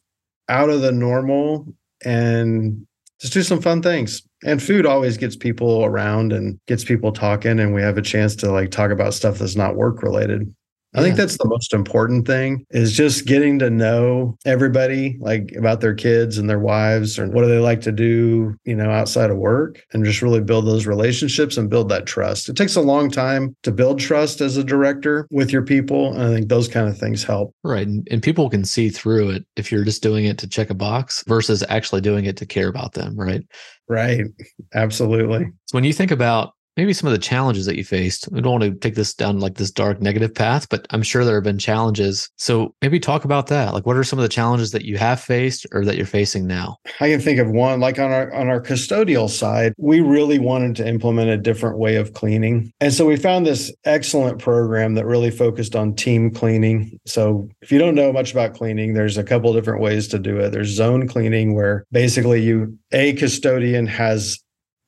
out 0.48 0.70
of 0.70 0.80
the 0.80 0.92
normal 0.92 1.66
and 2.04 2.86
just 3.20 3.32
do 3.32 3.42
some 3.42 3.60
fun 3.60 3.82
things. 3.82 4.22
And 4.44 4.62
food 4.62 4.84
always 4.84 5.16
gets 5.16 5.36
people 5.36 5.84
around 5.84 6.32
and 6.32 6.58
gets 6.66 6.84
people 6.84 7.12
talking 7.12 7.58
and 7.58 7.74
we 7.74 7.82
have 7.82 7.96
a 7.96 8.02
chance 8.02 8.36
to 8.36 8.50
like 8.50 8.70
talk 8.70 8.90
about 8.90 9.14
stuff 9.14 9.38
that's 9.38 9.56
not 9.56 9.76
work 9.76 10.02
related. 10.02 10.54
I 10.94 11.02
think 11.02 11.16
that's 11.16 11.38
the 11.38 11.48
most 11.48 11.74
important 11.74 12.26
thing 12.26 12.64
is 12.70 12.92
just 12.92 13.26
getting 13.26 13.58
to 13.58 13.68
know 13.68 14.36
everybody 14.46 15.16
like 15.20 15.52
about 15.56 15.80
their 15.80 15.94
kids 15.94 16.38
and 16.38 16.48
their 16.48 16.60
wives 16.60 17.18
and 17.18 17.32
what 17.32 17.42
do 17.42 17.48
they 17.48 17.58
like 17.58 17.80
to 17.82 17.92
do, 17.92 18.54
you 18.64 18.76
know, 18.76 18.90
outside 18.90 19.30
of 19.30 19.36
work 19.36 19.82
and 19.92 20.04
just 20.04 20.22
really 20.22 20.40
build 20.40 20.66
those 20.66 20.86
relationships 20.86 21.56
and 21.56 21.68
build 21.68 21.88
that 21.88 22.06
trust. 22.06 22.48
It 22.48 22.56
takes 22.56 22.76
a 22.76 22.80
long 22.80 23.10
time 23.10 23.56
to 23.64 23.72
build 23.72 23.98
trust 23.98 24.40
as 24.40 24.56
a 24.56 24.62
director 24.62 25.26
with 25.30 25.52
your 25.52 25.62
people. 25.62 26.12
And 26.12 26.22
I 26.22 26.28
think 26.28 26.48
those 26.48 26.68
kind 26.68 26.88
of 26.88 26.96
things 26.96 27.24
help. 27.24 27.54
Right. 27.64 27.86
And, 27.86 28.06
and 28.10 28.22
people 28.22 28.48
can 28.48 28.64
see 28.64 28.88
through 28.88 29.30
it 29.30 29.44
if 29.56 29.72
you're 29.72 29.84
just 29.84 30.02
doing 30.02 30.26
it 30.26 30.38
to 30.38 30.48
check 30.48 30.70
a 30.70 30.74
box 30.74 31.24
versus 31.26 31.64
actually 31.68 32.02
doing 32.02 32.24
it 32.24 32.36
to 32.36 32.46
care 32.46 32.68
about 32.68 32.92
them. 32.92 33.16
Right. 33.16 33.42
Right. 33.88 34.26
Absolutely. 34.74 35.46
So 35.66 35.76
when 35.76 35.84
you 35.84 35.92
think 35.92 36.10
about 36.10 36.52
maybe 36.76 36.92
some 36.92 37.06
of 37.06 37.12
the 37.12 37.18
challenges 37.18 37.66
that 37.66 37.76
you 37.76 37.84
faced. 37.84 38.28
We 38.30 38.40
don't 38.40 38.60
want 38.60 38.64
to 38.64 38.74
take 38.74 38.94
this 38.94 39.14
down 39.14 39.40
like 39.40 39.54
this 39.54 39.70
dark 39.70 40.00
negative 40.00 40.34
path, 40.34 40.68
but 40.68 40.86
I'm 40.90 41.02
sure 41.02 41.24
there 41.24 41.36
have 41.36 41.44
been 41.44 41.58
challenges. 41.58 42.30
So 42.36 42.74
maybe 42.82 42.98
talk 42.98 43.24
about 43.24 43.46
that. 43.48 43.74
Like 43.74 43.86
what 43.86 43.96
are 43.96 44.04
some 44.04 44.18
of 44.18 44.22
the 44.22 44.28
challenges 44.28 44.72
that 44.72 44.84
you 44.84 44.98
have 44.98 45.20
faced 45.20 45.66
or 45.72 45.84
that 45.84 45.96
you're 45.96 46.06
facing 46.06 46.46
now? 46.46 46.76
I 47.00 47.10
can 47.10 47.20
think 47.20 47.38
of 47.38 47.50
one 47.50 47.80
like 47.80 47.98
on 47.98 48.10
our 48.10 48.32
on 48.34 48.48
our 48.48 48.60
custodial 48.60 49.28
side, 49.28 49.74
we 49.78 50.00
really 50.00 50.38
wanted 50.38 50.76
to 50.76 50.86
implement 50.86 51.30
a 51.30 51.36
different 51.36 51.78
way 51.78 51.96
of 51.96 52.14
cleaning. 52.14 52.72
And 52.80 52.92
so 52.92 53.06
we 53.06 53.16
found 53.16 53.46
this 53.46 53.72
excellent 53.84 54.38
program 54.38 54.94
that 54.94 55.06
really 55.06 55.30
focused 55.30 55.76
on 55.76 55.94
team 55.94 56.30
cleaning. 56.30 56.98
So 57.06 57.48
if 57.62 57.70
you 57.70 57.78
don't 57.78 57.94
know 57.94 58.12
much 58.12 58.32
about 58.32 58.54
cleaning, 58.54 58.94
there's 58.94 59.16
a 59.16 59.24
couple 59.24 59.52
different 59.52 59.80
ways 59.80 60.08
to 60.08 60.18
do 60.18 60.38
it. 60.38 60.50
There's 60.50 60.68
zone 60.68 61.08
cleaning 61.08 61.54
where 61.54 61.84
basically 61.92 62.42
you 62.42 62.76
a 62.92 63.12
custodian 63.14 63.86
has 63.86 64.38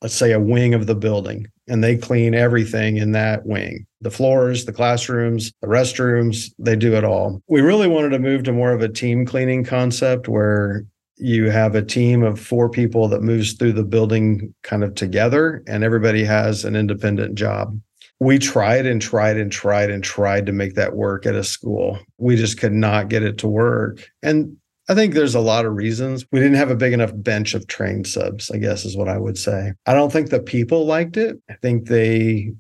let's 0.03 0.15
say 0.15 0.33
a 0.33 0.41
wing 0.41 0.75
of 0.75 0.87
the 0.87 0.95
building 0.95 1.47
and 1.69 1.83
they 1.83 1.97
clean 1.97 2.35
everything 2.35 2.97
in 2.97 3.13
that 3.13 3.47
wing. 3.47 3.87
The 4.01 4.11
floors 4.11 4.65
the 4.65 4.73
classrooms 4.73 5.53
the 5.61 5.69
restrooms 5.69 6.51
they 6.59 6.77
do 6.77 6.95
it 6.95 7.05
all. 7.05 7.43
We 7.49 7.61
really 7.61 7.89
wanted 7.89 8.11
to 8.11 8.19
move 8.19 8.45
to 8.45 8.53
more 8.53 8.73
of 8.73 8.83
a 8.83 8.89
team 8.89 9.27
cleaning 9.27 9.65
concept 9.65 10.29
where 10.29 10.85
you 11.17 11.51
have 11.51 11.75
a 11.75 11.83
team 11.83 12.23
of 12.23 12.39
four 12.39 12.69
people 12.69 13.09
that 13.09 13.23
moves 13.23 13.55
through 13.55 13.73
the 13.73 13.85
building 13.85 14.55
kind 14.63 14.85
of 14.85 14.95
together 14.95 15.63
and 15.67 15.83
everybody 15.83 16.25
has 16.25 16.65
an 16.65 16.77
independent 16.77 17.35
job. 17.35 17.81
We 18.21 18.39
tried 18.39 18.87
and 18.87 19.01
tried 19.01 19.37
and 19.37 19.51
tried 19.51 19.91
and 19.91 20.03
tried 20.03 20.47
to 20.47 20.53
make 20.53 20.75
that 20.75 20.95
work 20.95 21.27
at 21.27 21.35
a 21.35 21.45
school. 21.45 21.99
We 22.19 22.37
just 22.37 22.59
could 22.59 22.73
not 22.73 23.09
get 23.09 23.23
it 23.23 23.39
to 23.39 23.49
work. 23.49 24.11
And 24.23 24.57
I 24.89 24.95
think 24.95 25.15
there's 25.15 25.35
a 25.35 25.41
lot 25.41 25.67
of 25.67 25.75
reasons. 25.75 26.25
We 26.31 26.39
didn't 26.39 26.57
have 26.57 26.71
a 26.71 26.77
big 26.77 26.93
enough 26.93 27.13
bench 27.15 27.55
of 27.55 27.67
trained 27.67 28.07
subs, 28.07 28.51
I 28.51 28.59
guess 28.59 28.85
is 28.85 28.97
what 28.97 29.09
I 29.09 29.19
would 29.19 29.37
say. 29.37 29.73
I 29.87 29.95
don't 29.95 30.13
think 30.13 30.31
the 30.31 30.41
people 30.41 30.87
liked 30.87 31.17
it. 31.17 31.37
I 31.51 31.55
think 31.55 31.89
they 31.89 32.53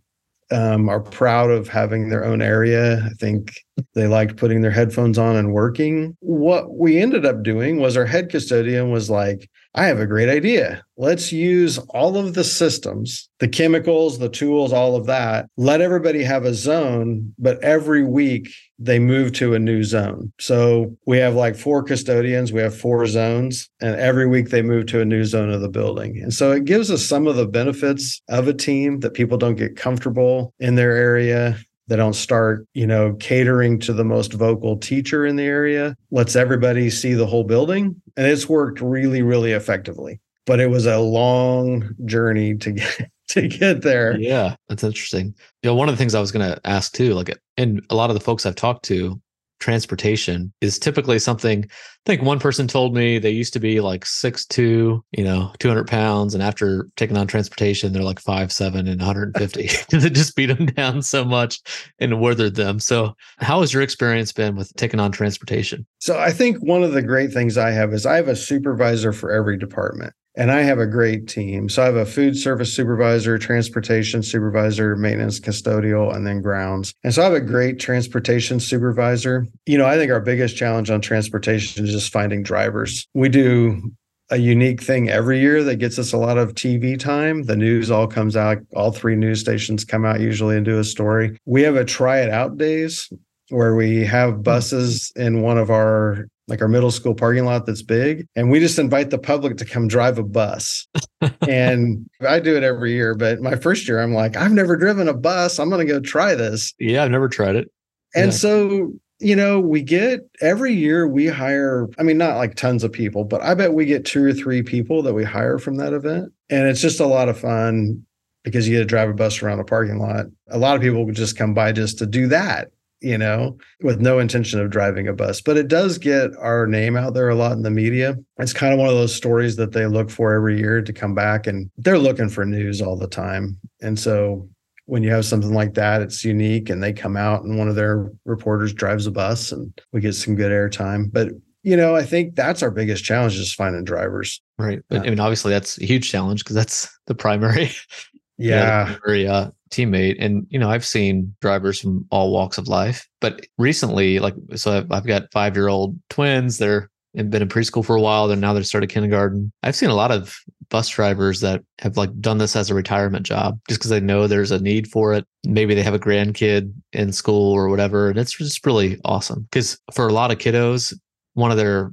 um, 0.50 0.88
are 0.88 1.00
proud 1.00 1.50
of 1.50 1.68
having 1.68 2.08
their 2.08 2.24
own 2.24 2.42
area. 2.42 3.02
I 3.04 3.10
think 3.20 3.60
they 3.94 4.06
liked 4.06 4.36
putting 4.36 4.62
their 4.62 4.70
headphones 4.70 5.18
on 5.18 5.36
and 5.36 5.52
working. 5.52 6.16
What 6.20 6.76
we 6.76 6.98
ended 6.98 7.26
up 7.26 7.42
doing 7.42 7.78
was 7.78 7.96
our 7.96 8.06
head 8.06 8.30
custodian 8.30 8.90
was 8.90 9.10
like, 9.10 9.50
I 9.74 9.84
have 9.86 10.00
a 10.00 10.06
great 10.06 10.30
idea. 10.30 10.82
Let's 10.96 11.32
use 11.32 11.76
all 11.90 12.16
of 12.16 12.32
the 12.32 12.44
systems, 12.44 13.28
the 13.40 13.48
chemicals, 13.48 14.18
the 14.18 14.30
tools, 14.30 14.72
all 14.72 14.96
of 14.96 15.04
that. 15.06 15.50
Let 15.58 15.82
everybody 15.82 16.22
have 16.22 16.46
a 16.46 16.54
zone, 16.54 17.34
but 17.38 17.62
every 17.62 18.02
week 18.02 18.48
they 18.78 18.98
move 18.98 19.32
to 19.34 19.52
a 19.52 19.58
new 19.58 19.84
zone. 19.84 20.32
So 20.40 20.96
we 21.06 21.18
have 21.18 21.34
like 21.34 21.56
four 21.56 21.82
custodians, 21.82 22.52
we 22.52 22.62
have 22.62 22.76
four 22.76 23.06
zones, 23.06 23.68
and 23.82 23.96
every 23.96 24.26
week 24.26 24.48
they 24.48 24.62
move 24.62 24.86
to 24.86 25.02
a 25.02 25.04
new 25.04 25.24
zone 25.24 25.50
of 25.50 25.60
the 25.60 25.68
building. 25.68 26.22
And 26.22 26.32
so 26.32 26.52
it 26.52 26.64
gives 26.64 26.90
us 26.90 27.04
some 27.04 27.26
of 27.26 27.36
the 27.36 27.46
benefits 27.46 28.22
of 28.30 28.48
a 28.48 28.54
team 28.54 29.00
that 29.00 29.12
people 29.12 29.36
don't 29.36 29.56
get 29.56 29.76
comfortable 29.76 30.54
in 30.58 30.76
their 30.76 30.96
area 30.96 31.58
they 31.88 31.96
don't 31.96 32.14
start, 32.14 32.66
you 32.74 32.86
know, 32.86 33.14
catering 33.14 33.78
to 33.80 33.92
the 33.92 34.04
most 34.04 34.32
vocal 34.32 34.76
teacher 34.76 35.24
in 35.24 35.36
the 35.36 35.44
area. 35.44 35.96
Lets 36.10 36.36
everybody 36.36 36.90
see 36.90 37.14
the 37.14 37.26
whole 37.26 37.44
building. 37.44 38.00
And 38.16 38.26
it's 38.26 38.48
worked 38.48 38.80
really, 38.80 39.22
really 39.22 39.52
effectively. 39.52 40.20
But 40.46 40.60
it 40.60 40.68
was 40.68 40.86
a 40.86 40.98
long 40.98 41.94
journey 42.04 42.56
to 42.56 42.72
get 42.72 43.10
to 43.28 43.48
get 43.48 43.82
there. 43.82 44.16
Yeah, 44.18 44.56
that's 44.68 44.84
interesting. 44.84 45.34
You 45.62 45.70
know, 45.70 45.74
one 45.74 45.88
of 45.88 45.94
the 45.94 45.98
things 45.98 46.14
I 46.14 46.20
was 46.20 46.32
going 46.32 46.48
to 46.48 46.60
ask 46.66 46.92
too, 46.92 47.14
like, 47.14 47.36
and 47.56 47.84
a 47.90 47.94
lot 47.94 48.10
of 48.10 48.14
the 48.14 48.20
folks 48.20 48.46
I've 48.46 48.54
talked 48.54 48.84
to, 48.86 49.20
transportation 49.58 50.52
is 50.60 50.78
typically 50.78 51.18
something 51.18 51.64
I 52.06 52.10
think 52.10 52.22
one 52.22 52.38
person 52.38 52.68
told 52.68 52.94
me 52.94 53.18
they 53.18 53.30
used 53.30 53.52
to 53.54 53.58
be 53.58 53.80
like 53.80 54.06
six 54.06 54.46
two, 54.46 55.04
you 55.10 55.24
know, 55.24 55.52
200 55.58 55.88
pounds. 55.88 56.34
And 56.34 56.42
after 56.42 56.88
taking 56.96 57.16
on 57.16 57.26
transportation, 57.26 57.92
they're 57.92 58.04
like 58.04 58.20
five, 58.20 58.52
seven 58.52 58.86
and 58.86 59.00
150 59.00 59.62
because 59.62 59.84
it 60.04 60.14
just 60.14 60.36
beat 60.36 60.46
them 60.46 60.66
down 60.66 61.02
so 61.02 61.24
much 61.24 61.60
and 61.98 62.20
withered 62.20 62.54
them. 62.54 62.78
So 62.78 63.16
how 63.38 63.60
has 63.60 63.72
your 63.72 63.82
experience 63.82 64.32
been 64.32 64.54
with 64.54 64.72
taking 64.76 65.00
on 65.00 65.10
transportation? 65.10 65.84
So 65.98 66.16
I 66.16 66.30
think 66.30 66.58
one 66.58 66.84
of 66.84 66.92
the 66.92 67.02
great 67.02 67.32
things 67.32 67.58
I 67.58 67.72
have 67.72 67.92
is 67.92 68.06
I 68.06 68.14
have 68.14 68.28
a 68.28 68.36
supervisor 68.36 69.12
for 69.12 69.32
every 69.32 69.58
department 69.58 70.12
and 70.36 70.52
I 70.52 70.62
have 70.62 70.78
a 70.78 70.86
great 70.86 71.28
team. 71.28 71.68
So 71.68 71.82
I 71.82 71.86
have 71.86 71.96
a 71.96 72.06
food 72.06 72.36
service 72.36 72.72
supervisor, 72.72 73.38
transportation 73.38 74.22
supervisor, 74.22 74.94
maintenance 74.96 75.40
custodial, 75.40 76.14
and 76.14 76.26
then 76.26 76.42
grounds. 76.42 76.92
And 77.02 77.14
so 77.14 77.22
I 77.22 77.24
have 77.24 77.34
a 77.34 77.40
great 77.40 77.80
transportation 77.80 78.60
supervisor. 78.60 79.46
You 79.64 79.78
know, 79.78 79.86
I 79.86 79.96
think 79.96 80.12
our 80.12 80.20
biggest 80.20 80.56
challenge 80.56 80.90
on 80.90 81.00
transportation 81.00 81.84
is 81.84 81.92
just 81.92 82.12
finding 82.12 82.42
drivers. 82.42 83.06
We 83.14 83.28
do 83.28 83.92
a 84.30 84.36
unique 84.36 84.82
thing 84.82 85.08
every 85.08 85.40
year 85.40 85.62
that 85.62 85.76
gets 85.76 85.98
us 85.98 86.12
a 86.12 86.16
lot 86.16 86.36
of 86.36 86.54
TV 86.54 86.98
time. 86.98 87.44
The 87.44 87.56
news 87.56 87.90
all 87.90 88.08
comes 88.08 88.36
out, 88.36 88.58
all 88.74 88.90
three 88.90 89.14
news 89.14 89.40
stations 89.40 89.84
come 89.84 90.04
out 90.04 90.20
usually 90.20 90.56
and 90.56 90.64
do 90.64 90.78
a 90.78 90.84
story. 90.84 91.38
We 91.44 91.62
have 91.62 91.76
a 91.76 91.84
try 91.84 92.20
it 92.20 92.30
out 92.30 92.58
days 92.58 93.08
where 93.50 93.76
we 93.76 94.04
have 94.04 94.42
buses 94.42 95.12
in 95.14 95.42
one 95.42 95.58
of 95.58 95.70
our 95.70 96.26
like 96.48 96.62
our 96.62 96.68
middle 96.68 96.90
school 96.90 97.14
parking 97.14 97.44
lot 97.44 97.66
that's 97.66 97.82
big. 97.82 98.26
And 98.36 98.50
we 98.50 98.60
just 98.60 98.78
invite 98.78 99.10
the 99.10 99.18
public 99.18 99.56
to 99.58 99.64
come 99.64 99.88
drive 99.88 100.18
a 100.18 100.22
bus. 100.22 100.86
and 101.48 102.08
I 102.26 102.40
do 102.40 102.56
it 102.56 102.62
every 102.62 102.92
year. 102.92 103.14
But 103.14 103.40
my 103.40 103.56
first 103.56 103.88
year, 103.88 104.00
I'm 104.00 104.14
like, 104.14 104.36
I've 104.36 104.52
never 104.52 104.76
driven 104.76 105.08
a 105.08 105.14
bus. 105.14 105.58
I'm 105.58 105.70
going 105.70 105.86
to 105.86 105.92
go 105.92 106.00
try 106.00 106.34
this. 106.34 106.72
Yeah, 106.78 107.04
I've 107.04 107.10
never 107.10 107.28
tried 107.28 107.56
it. 107.56 107.70
And 108.14 108.26
yeah. 108.26 108.38
so, 108.38 108.92
you 109.18 109.34
know, 109.34 109.58
we 109.58 109.82
get 109.82 110.20
every 110.40 110.72
year 110.72 111.08
we 111.08 111.26
hire, 111.26 111.88
I 111.98 112.04
mean, 112.04 112.18
not 112.18 112.36
like 112.36 112.54
tons 112.54 112.84
of 112.84 112.92
people, 112.92 113.24
but 113.24 113.42
I 113.42 113.54
bet 113.54 113.74
we 113.74 113.84
get 113.84 114.04
two 114.04 114.24
or 114.24 114.32
three 114.32 114.62
people 114.62 115.02
that 115.02 115.14
we 115.14 115.24
hire 115.24 115.58
from 115.58 115.76
that 115.76 115.92
event. 115.92 116.32
And 116.48 116.68
it's 116.68 116.80
just 116.80 117.00
a 117.00 117.06
lot 117.06 117.28
of 117.28 117.38
fun 117.38 118.04
because 118.44 118.68
you 118.68 118.76
get 118.76 118.80
to 118.80 118.86
drive 118.86 119.08
a 119.08 119.14
bus 119.14 119.42
around 119.42 119.58
a 119.58 119.64
parking 119.64 119.98
lot. 119.98 120.26
A 120.48 120.58
lot 120.58 120.76
of 120.76 120.82
people 120.82 121.04
would 121.04 121.16
just 121.16 121.36
come 121.36 121.54
by 121.54 121.72
just 121.72 121.98
to 121.98 122.06
do 122.06 122.28
that 122.28 122.68
you 123.00 123.18
know, 123.18 123.56
with 123.82 124.00
no 124.00 124.18
intention 124.18 124.60
of 124.60 124.70
driving 124.70 125.08
a 125.08 125.12
bus. 125.12 125.40
But 125.40 125.56
it 125.56 125.68
does 125.68 125.98
get 125.98 126.30
our 126.38 126.66
name 126.66 126.96
out 126.96 127.14
there 127.14 127.28
a 127.28 127.34
lot 127.34 127.52
in 127.52 127.62
the 127.62 127.70
media. 127.70 128.16
It's 128.38 128.52
kind 128.52 128.72
of 128.72 128.78
one 128.78 128.88
of 128.88 128.94
those 128.94 129.14
stories 129.14 129.56
that 129.56 129.72
they 129.72 129.86
look 129.86 130.10
for 130.10 130.34
every 130.34 130.58
year 130.58 130.82
to 130.82 130.92
come 130.92 131.14
back 131.14 131.46
and 131.46 131.70
they're 131.76 131.98
looking 131.98 132.28
for 132.28 132.44
news 132.44 132.80
all 132.80 132.96
the 132.96 133.08
time. 133.08 133.58
And 133.82 133.98
so 133.98 134.48
when 134.86 135.02
you 135.02 135.10
have 135.10 135.24
something 135.24 135.52
like 135.52 135.74
that, 135.74 136.00
it's 136.00 136.24
unique 136.24 136.70
and 136.70 136.82
they 136.82 136.92
come 136.92 137.16
out 137.16 137.44
and 137.44 137.58
one 137.58 137.68
of 137.68 137.74
their 137.74 138.10
reporters 138.24 138.72
drives 138.72 139.06
a 139.06 139.10
bus 139.10 139.52
and 139.52 139.78
we 139.92 140.00
get 140.00 140.14
some 140.14 140.34
good 140.34 140.52
airtime. 140.52 141.12
But 141.12 141.30
you 141.62 141.76
know, 141.76 141.96
I 141.96 142.04
think 142.04 142.36
that's 142.36 142.62
our 142.62 142.70
biggest 142.70 143.02
challenge 143.04 143.36
is 143.36 143.52
finding 143.52 143.82
drivers. 143.82 144.40
Right. 144.56 144.80
But 144.88 145.00
I 145.00 145.10
mean, 145.10 145.18
obviously 145.18 145.50
that's 145.50 145.80
a 145.80 145.84
huge 145.84 146.08
challenge 146.08 146.44
because 146.44 146.54
that's 146.54 146.88
the 147.08 147.14
primary 147.14 147.72
yeah, 148.38 148.96
very 149.04 149.26
uh, 149.26 149.50
teammate. 149.70 150.16
And 150.18 150.46
you 150.50 150.58
know, 150.58 150.70
I've 150.70 150.84
seen 150.84 151.34
drivers 151.40 151.80
from 151.80 152.06
all 152.10 152.32
walks 152.32 152.58
of 152.58 152.68
life, 152.68 153.06
but 153.20 153.46
recently, 153.58 154.18
like, 154.18 154.34
so 154.54 154.78
I've, 154.78 154.92
I've 154.92 155.06
got 155.06 155.32
five 155.32 155.56
year 155.56 155.68
old 155.68 155.98
twins. 156.10 156.58
They're 156.58 156.90
been 157.14 157.42
in 157.42 157.48
preschool 157.48 157.84
for 157.84 157.96
a 157.96 158.00
while. 158.00 158.28
They're 158.28 158.36
now 158.36 158.52
they're 158.52 158.62
started 158.62 158.90
kindergarten. 158.90 159.52
I've 159.62 159.76
seen 159.76 159.88
a 159.88 159.94
lot 159.94 160.10
of 160.10 160.36
bus 160.68 160.88
drivers 160.88 161.40
that 161.40 161.62
have 161.78 161.96
like 161.96 162.10
done 162.20 162.38
this 162.38 162.56
as 162.56 162.70
a 162.70 162.74
retirement 162.74 163.24
job 163.24 163.58
just 163.68 163.80
because 163.80 163.90
they 163.90 164.00
know 164.00 164.26
there's 164.26 164.50
a 164.50 164.60
need 164.60 164.88
for 164.88 165.14
it. 165.14 165.24
Maybe 165.46 165.74
they 165.74 165.82
have 165.82 165.94
a 165.94 165.98
grandkid 165.98 166.72
in 166.92 167.12
school 167.12 167.52
or 167.52 167.68
whatever. 167.68 168.10
And 168.10 168.18
it's 168.18 168.36
just 168.36 168.66
really 168.66 169.00
awesome 169.04 169.42
because 169.50 169.78
for 169.94 170.08
a 170.08 170.12
lot 170.12 170.30
of 170.30 170.38
kiddos, 170.38 170.92
one 171.34 171.50
of 171.50 171.56
their 171.56 171.92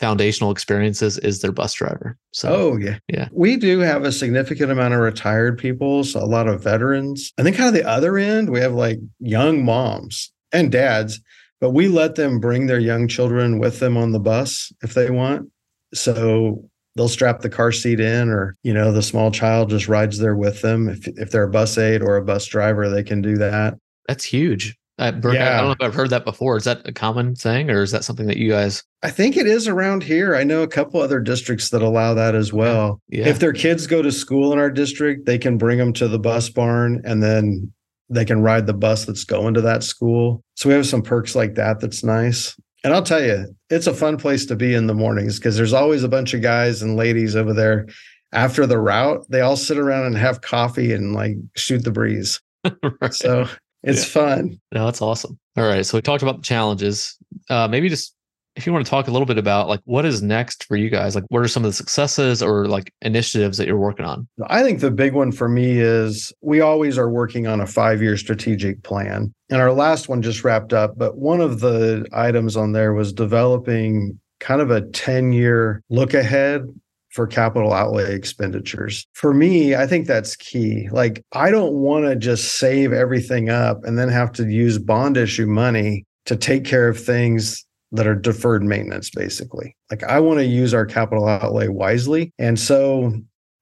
foundational 0.00 0.50
experiences 0.50 1.18
is 1.18 1.42
their 1.42 1.52
bus 1.52 1.74
driver. 1.74 2.16
So, 2.32 2.48
oh 2.52 2.76
yeah, 2.78 2.98
yeah, 3.08 3.28
we 3.32 3.56
do 3.56 3.80
have 3.80 4.02
a 4.04 4.10
significant 4.10 4.72
amount 4.72 4.94
of 4.94 5.00
retired 5.00 5.58
people, 5.58 6.04
so 6.04 6.20
a 6.20 6.24
lot 6.24 6.48
of 6.48 6.62
veterans. 6.62 7.32
And 7.36 7.46
then, 7.46 7.52
kind 7.52 7.68
of 7.68 7.74
the 7.74 7.88
other 7.88 8.16
end, 8.16 8.48
we 8.48 8.60
have 8.60 8.72
like 8.72 8.98
young 9.18 9.62
moms 9.62 10.32
and 10.52 10.72
dads, 10.72 11.20
but 11.60 11.70
we 11.70 11.88
let 11.88 12.14
them 12.14 12.40
bring 12.40 12.66
their 12.66 12.78
young 12.78 13.08
children 13.08 13.58
with 13.58 13.78
them 13.78 13.98
on 13.98 14.12
the 14.12 14.18
bus 14.18 14.72
if 14.82 14.94
they 14.94 15.10
want. 15.10 15.50
So 15.92 16.64
they'll 16.96 17.08
strap 17.08 17.42
the 17.42 17.50
car 17.50 17.70
seat 17.70 18.00
in, 18.00 18.30
or 18.30 18.56
you 18.62 18.72
know, 18.72 18.92
the 18.92 19.02
small 19.02 19.30
child 19.30 19.68
just 19.68 19.86
rides 19.86 20.18
there 20.18 20.36
with 20.36 20.62
them. 20.62 20.88
If 20.88 21.06
if 21.08 21.30
they're 21.30 21.44
a 21.44 21.50
bus 21.50 21.76
aide 21.76 22.00
or 22.00 22.16
a 22.16 22.24
bus 22.24 22.46
driver, 22.46 22.88
they 22.88 23.02
can 23.02 23.20
do 23.20 23.36
that. 23.36 23.74
That's 24.08 24.24
huge. 24.24 24.76
Uh, 25.00 25.12
yeah. 25.32 25.54
I 25.54 25.60
don't 25.62 25.68
know 25.68 25.70
if 25.70 25.80
I've 25.80 25.94
heard 25.94 26.10
that 26.10 26.26
before. 26.26 26.58
Is 26.58 26.64
that 26.64 26.86
a 26.86 26.92
common 26.92 27.34
thing, 27.34 27.70
or 27.70 27.82
is 27.82 27.90
that 27.90 28.04
something 28.04 28.26
that 28.26 28.36
you 28.36 28.50
guys? 28.50 28.84
I 29.02 29.10
think 29.10 29.38
it 29.38 29.46
is 29.46 29.66
around 29.66 30.02
here. 30.02 30.36
I 30.36 30.44
know 30.44 30.62
a 30.62 30.68
couple 30.68 31.00
other 31.00 31.20
districts 31.20 31.70
that 31.70 31.80
allow 31.80 32.12
that 32.12 32.34
as 32.34 32.52
well. 32.52 33.00
Yeah. 33.08 33.26
If 33.26 33.38
their 33.38 33.54
kids 33.54 33.86
go 33.86 34.02
to 34.02 34.12
school 34.12 34.52
in 34.52 34.58
our 34.58 34.70
district, 34.70 35.24
they 35.24 35.38
can 35.38 35.56
bring 35.56 35.78
them 35.78 35.94
to 35.94 36.06
the 36.06 36.18
bus 36.18 36.50
barn, 36.50 37.00
and 37.06 37.22
then 37.22 37.72
they 38.10 38.26
can 38.26 38.42
ride 38.42 38.66
the 38.66 38.74
bus 38.74 39.06
that's 39.06 39.24
going 39.24 39.54
to 39.54 39.62
that 39.62 39.82
school. 39.82 40.44
So 40.56 40.68
we 40.68 40.74
have 40.74 40.86
some 40.86 41.00
perks 41.00 41.34
like 41.34 41.54
that. 41.54 41.80
That's 41.80 42.04
nice. 42.04 42.54
And 42.84 42.92
I'll 42.92 43.02
tell 43.02 43.22
you, 43.22 43.46
it's 43.70 43.86
a 43.86 43.94
fun 43.94 44.18
place 44.18 44.44
to 44.46 44.56
be 44.56 44.74
in 44.74 44.86
the 44.86 44.94
mornings 44.94 45.38
because 45.38 45.56
there's 45.56 45.72
always 45.72 46.02
a 46.02 46.08
bunch 46.08 46.34
of 46.34 46.42
guys 46.42 46.82
and 46.82 46.96
ladies 46.96 47.36
over 47.36 47.54
there 47.54 47.86
after 48.32 48.66
the 48.66 48.78
route. 48.78 49.24
They 49.30 49.40
all 49.40 49.56
sit 49.56 49.78
around 49.78 50.06
and 50.06 50.18
have 50.18 50.42
coffee 50.42 50.92
and 50.92 51.14
like 51.14 51.36
shoot 51.56 51.84
the 51.84 51.90
breeze. 51.90 52.40
right. 53.00 53.14
So 53.14 53.48
it's 53.82 54.06
yeah. 54.06 54.22
fun. 54.22 54.60
No, 54.72 54.84
that's 54.86 55.02
awesome. 55.02 55.38
All 55.56 55.66
right. 55.66 55.84
So 55.84 55.98
we 55.98 56.02
talked 56.02 56.22
about 56.22 56.38
the 56.38 56.42
challenges. 56.42 57.16
Uh, 57.48 57.68
maybe 57.68 57.88
just 57.88 58.14
if 58.56 58.66
you 58.66 58.72
want 58.72 58.84
to 58.84 58.90
talk 58.90 59.08
a 59.08 59.10
little 59.10 59.26
bit 59.26 59.38
about 59.38 59.68
like 59.68 59.80
what 59.84 60.04
is 60.04 60.22
next 60.22 60.64
for 60.64 60.76
you 60.76 60.90
guys, 60.90 61.14
like 61.14 61.24
what 61.28 61.40
are 61.40 61.48
some 61.48 61.64
of 61.64 61.70
the 61.70 61.74
successes 61.74 62.42
or 62.42 62.66
like 62.66 62.92
initiatives 63.02 63.58
that 63.58 63.66
you're 63.66 63.78
working 63.78 64.04
on? 64.04 64.28
I 64.48 64.62
think 64.62 64.80
the 64.80 64.90
big 64.90 65.14
one 65.14 65.32
for 65.32 65.48
me 65.48 65.78
is 65.78 66.32
we 66.40 66.60
always 66.60 66.98
are 66.98 67.08
working 67.08 67.46
on 67.46 67.60
a 67.60 67.66
five 67.66 68.02
year 68.02 68.16
strategic 68.16 68.82
plan. 68.82 69.32
And 69.50 69.60
our 69.60 69.72
last 69.72 70.08
one 70.08 70.22
just 70.22 70.44
wrapped 70.44 70.72
up, 70.72 70.98
but 70.98 71.16
one 71.16 71.40
of 71.40 71.60
the 71.60 72.06
items 72.12 72.56
on 72.56 72.72
there 72.72 72.92
was 72.92 73.12
developing 73.12 74.18
kind 74.40 74.60
of 74.60 74.70
a 74.70 74.82
10 74.82 75.32
year 75.32 75.82
look 75.90 76.14
ahead 76.14 76.66
for 77.10 77.26
capital 77.26 77.72
outlay 77.72 78.14
expenditures. 78.14 79.06
For 79.14 79.34
me, 79.34 79.74
I 79.74 79.86
think 79.86 80.06
that's 80.06 80.36
key. 80.36 80.88
Like, 80.90 81.24
I 81.32 81.50
don't 81.50 81.74
want 81.74 82.06
to 82.06 82.16
just 82.16 82.58
save 82.58 82.92
everything 82.92 83.50
up 83.50 83.84
and 83.84 83.98
then 83.98 84.08
have 84.08 84.32
to 84.32 84.44
use 84.44 84.78
bond 84.78 85.16
issue 85.16 85.46
money 85.46 86.04
to 86.26 86.36
take 86.36 86.64
care 86.64 86.88
of 86.88 86.98
things 86.98 87.64
that 87.92 88.06
are 88.06 88.14
deferred 88.14 88.62
maintenance, 88.62 89.10
basically. 89.10 89.76
Like, 89.90 90.04
I 90.04 90.20
want 90.20 90.38
to 90.38 90.44
use 90.44 90.72
our 90.72 90.86
capital 90.86 91.26
outlay 91.26 91.68
wisely. 91.68 92.32
And 92.38 92.58
so, 92.58 93.12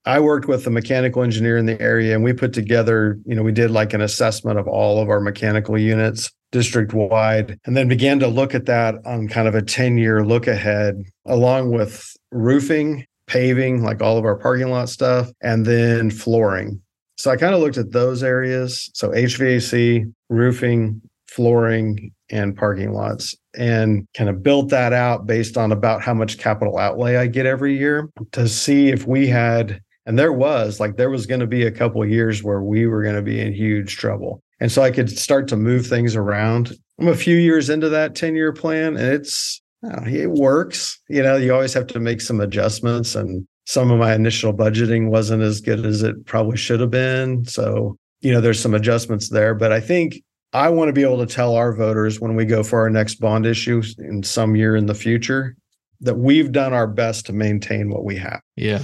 I 0.05 0.19
worked 0.19 0.47
with 0.47 0.65
a 0.65 0.71
mechanical 0.71 1.23
engineer 1.23 1.57
in 1.57 1.65
the 1.65 1.79
area 1.81 2.15
and 2.15 2.23
we 2.23 2.33
put 2.33 2.53
together, 2.53 3.19
you 3.25 3.35
know, 3.35 3.43
we 3.43 3.51
did 3.51 3.69
like 3.69 3.93
an 3.93 4.01
assessment 4.01 4.57
of 4.57 4.67
all 4.67 5.01
of 5.01 5.09
our 5.09 5.19
mechanical 5.19 5.77
units 5.77 6.31
district 6.51 6.93
wide 6.93 7.59
and 7.65 7.77
then 7.77 7.87
began 7.87 8.19
to 8.19 8.27
look 8.27 8.55
at 8.55 8.65
that 8.65 8.95
on 9.05 9.27
kind 9.27 9.47
of 9.47 9.55
a 9.55 9.61
10 9.61 9.97
year 9.97 10.25
look 10.25 10.47
ahead 10.47 11.03
along 11.25 11.71
with 11.71 12.15
roofing, 12.31 13.05
paving, 13.29 13.83
like 13.83 14.01
all 14.01 14.17
of 14.17 14.25
our 14.25 14.35
parking 14.35 14.69
lot 14.69 14.89
stuff, 14.89 15.31
and 15.41 15.65
then 15.65 16.11
flooring. 16.11 16.81
So 17.17 17.31
I 17.31 17.37
kind 17.37 17.53
of 17.53 17.61
looked 17.61 17.77
at 17.77 17.91
those 17.91 18.23
areas. 18.23 18.89
So 18.93 19.09
HVAC, 19.09 20.11
roofing, 20.29 21.01
flooring, 21.27 22.11
and 22.31 22.55
parking 22.55 22.93
lots 22.93 23.35
and 23.57 24.07
kind 24.15 24.29
of 24.29 24.43
built 24.43 24.69
that 24.69 24.93
out 24.93 25.25
based 25.25 25.57
on 25.57 25.71
about 25.71 26.01
how 26.01 26.13
much 26.13 26.37
capital 26.37 26.77
outlay 26.77 27.15
I 27.15 27.27
get 27.27 27.45
every 27.45 27.77
year 27.77 28.09
to 28.33 28.47
see 28.47 28.89
if 28.89 29.07
we 29.07 29.27
had 29.27 29.81
and 30.05 30.17
there 30.17 30.33
was 30.33 30.79
like 30.79 30.97
there 30.97 31.09
was 31.09 31.25
going 31.25 31.41
to 31.41 31.47
be 31.47 31.67
a 31.67 31.71
couple 31.71 32.03
years 32.05 32.43
where 32.43 32.61
we 32.61 32.87
were 32.87 33.03
going 33.03 33.15
to 33.15 33.21
be 33.21 33.39
in 33.39 33.53
huge 33.53 33.95
trouble. 33.97 34.41
And 34.59 34.71
so 34.71 34.81
I 34.81 34.89
could 34.89 35.07
start 35.07 35.47
to 35.49 35.55
move 35.55 35.85
things 35.85 36.15
around. 36.15 36.73
I'm 36.99 37.07
a 37.07 37.15
few 37.15 37.35
years 37.35 37.69
into 37.69 37.89
that 37.89 38.15
10 38.15 38.35
year 38.35 38.51
plan 38.51 38.97
and 38.97 39.05
it's 39.05 39.58
Oh, 39.83 40.05
it 40.05 40.31
works. 40.31 40.99
You 41.07 41.23
know, 41.23 41.37
you 41.37 41.53
always 41.53 41.73
have 41.73 41.87
to 41.87 41.99
make 41.99 42.21
some 42.21 42.41
adjustments 42.41 43.15
and 43.15 43.47
some 43.65 43.91
of 43.91 43.99
my 43.99 44.13
initial 44.13 44.53
budgeting 44.53 45.09
wasn't 45.09 45.43
as 45.43 45.61
good 45.61 45.85
as 45.85 46.03
it 46.03 46.25
probably 46.25 46.57
should 46.57 46.79
have 46.79 46.91
been. 46.91 47.45
So, 47.45 47.97
you 48.21 48.33
know, 48.33 48.41
there's 48.41 48.59
some 48.59 48.73
adjustments 48.73 49.29
there, 49.29 49.53
but 49.55 49.71
I 49.71 49.79
think 49.79 50.21
I 50.53 50.69
want 50.69 50.89
to 50.89 50.93
be 50.93 51.03
able 51.03 51.25
to 51.25 51.31
tell 51.31 51.55
our 51.55 51.73
voters 51.75 52.19
when 52.19 52.35
we 52.35 52.45
go 52.45 52.63
for 52.63 52.79
our 52.79 52.89
next 52.89 53.15
bond 53.15 53.45
issue 53.45 53.81
in 53.99 54.23
some 54.23 54.55
year 54.55 54.75
in 54.75 54.87
the 54.87 54.95
future 54.95 55.55
that 56.01 56.17
we've 56.17 56.51
done 56.51 56.73
our 56.73 56.87
best 56.87 57.27
to 57.27 57.33
maintain 57.33 57.89
what 57.89 58.03
we 58.03 58.15
have. 58.17 58.41
Yeah. 58.55 58.81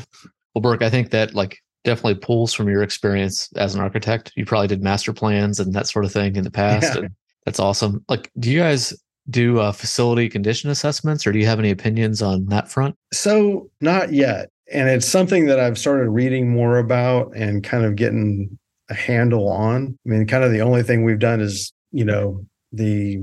Well, 0.54 0.62
Burke, 0.62 0.84
I 0.84 0.90
think 0.90 1.10
that 1.12 1.34
like 1.34 1.58
definitely 1.84 2.16
pulls 2.16 2.54
from 2.54 2.70
your 2.70 2.84
experience 2.84 3.50
as 3.56 3.74
an 3.74 3.82
architect. 3.82 4.32
You 4.36 4.46
probably 4.46 4.68
did 4.68 4.84
master 4.84 5.14
plans 5.14 5.60
and 5.60 5.74
that 5.74 5.88
sort 5.88 6.06
of 6.06 6.12
thing 6.12 6.36
in 6.36 6.44
the 6.44 6.52
past. 6.52 6.94
Yeah. 6.94 7.06
And 7.06 7.16
that's 7.46 7.60
awesome. 7.60 8.06
Like, 8.08 8.32
do 8.40 8.52
you 8.52 8.60
guys 8.60 8.94
do 9.30 9.60
uh, 9.60 9.72
facility 9.72 10.30
condition 10.30 10.70
assessments 10.70 11.26
or 11.26 11.32
do 11.32 11.40
you 11.40 11.46
have 11.46 11.60
any 11.60 11.72
opinions 11.72 12.22
on 12.22 12.46
that 12.48 12.70
front? 12.70 12.96
So, 13.14 13.70
not 13.82 14.14
yet. 14.14 14.50
And 14.72 14.90
it's 14.90 15.08
something 15.08 15.46
that 15.46 15.60
I've 15.60 15.78
started 15.78 16.10
reading 16.10 16.50
more 16.50 16.78
about 16.78 17.36
and 17.36 17.64
kind 17.64 17.86
of 17.86 17.96
getting 17.96 18.58
a 18.90 18.94
handle 18.94 19.48
on. 19.48 19.98
I 20.06 20.10
mean, 20.10 20.28
kind 20.28 20.44
of 20.44 20.52
the 20.52 20.62
only 20.62 20.84
thing 20.84 21.04
we've 21.04 21.20
done 21.20 21.42
is, 21.42 21.72
you 21.92 22.06
know, 22.06 22.46
the 22.72 23.20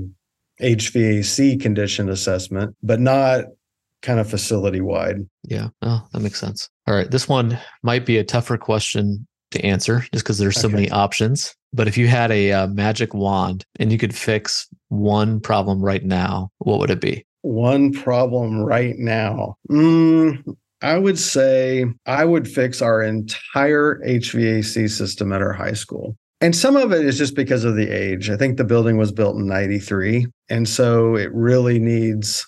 HVAC 0.61 1.61
condition 1.61 2.09
assessment, 2.09 2.75
but 2.81 2.99
not 2.99 3.45
kind 4.01 4.19
of 4.19 4.29
facility 4.29 4.81
wide. 4.81 5.27
Yeah. 5.43 5.69
Oh, 5.81 6.05
that 6.11 6.19
makes 6.19 6.39
sense. 6.39 6.69
All 6.87 6.93
right. 6.93 7.09
This 7.09 7.27
one 7.27 7.57
might 7.81 8.05
be 8.05 8.17
a 8.17 8.23
tougher 8.23 8.57
question 8.57 9.27
to 9.53 9.65
answer 9.65 10.05
just 10.11 10.25
because 10.25 10.37
there's 10.37 10.59
so 10.59 10.67
okay. 10.67 10.75
many 10.75 10.91
options. 10.91 11.55
But 11.73 11.87
if 11.87 11.97
you 11.97 12.07
had 12.07 12.31
a 12.31 12.51
uh, 12.51 12.67
magic 12.67 13.13
wand 13.13 13.65
and 13.79 13.91
you 13.91 13.97
could 13.97 14.13
fix 14.13 14.67
one 14.89 15.39
problem 15.39 15.81
right 15.81 16.03
now, 16.03 16.51
what 16.59 16.79
would 16.79 16.91
it 16.91 17.01
be? 17.01 17.25
One 17.41 17.91
problem 17.91 18.61
right 18.61 18.97
now. 18.97 19.55
Mm, 19.69 20.55
I 20.81 20.97
would 20.97 21.17
say 21.17 21.85
I 22.05 22.25
would 22.25 22.47
fix 22.47 22.81
our 22.81 23.01
entire 23.01 24.01
HVAC 24.05 24.89
system 24.89 25.31
at 25.31 25.41
our 25.41 25.53
high 25.53 25.73
school. 25.73 26.15
And 26.41 26.53
some 26.53 26.75
of 26.75 26.91
it 26.91 27.05
is 27.05 27.17
just 27.17 27.35
because 27.35 27.63
of 27.63 27.77
the 27.77 27.89
age. 27.89 28.29
I 28.29 28.35
think 28.35 28.57
the 28.57 28.65
building 28.65 28.97
was 28.97 29.13
built 29.13 29.37
in 29.37 29.47
93. 29.47 30.27
And 30.49 30.67
so 30.67 31.15
it 31.15 31.33
really 31.33 31.79
needs, 31.79 32.45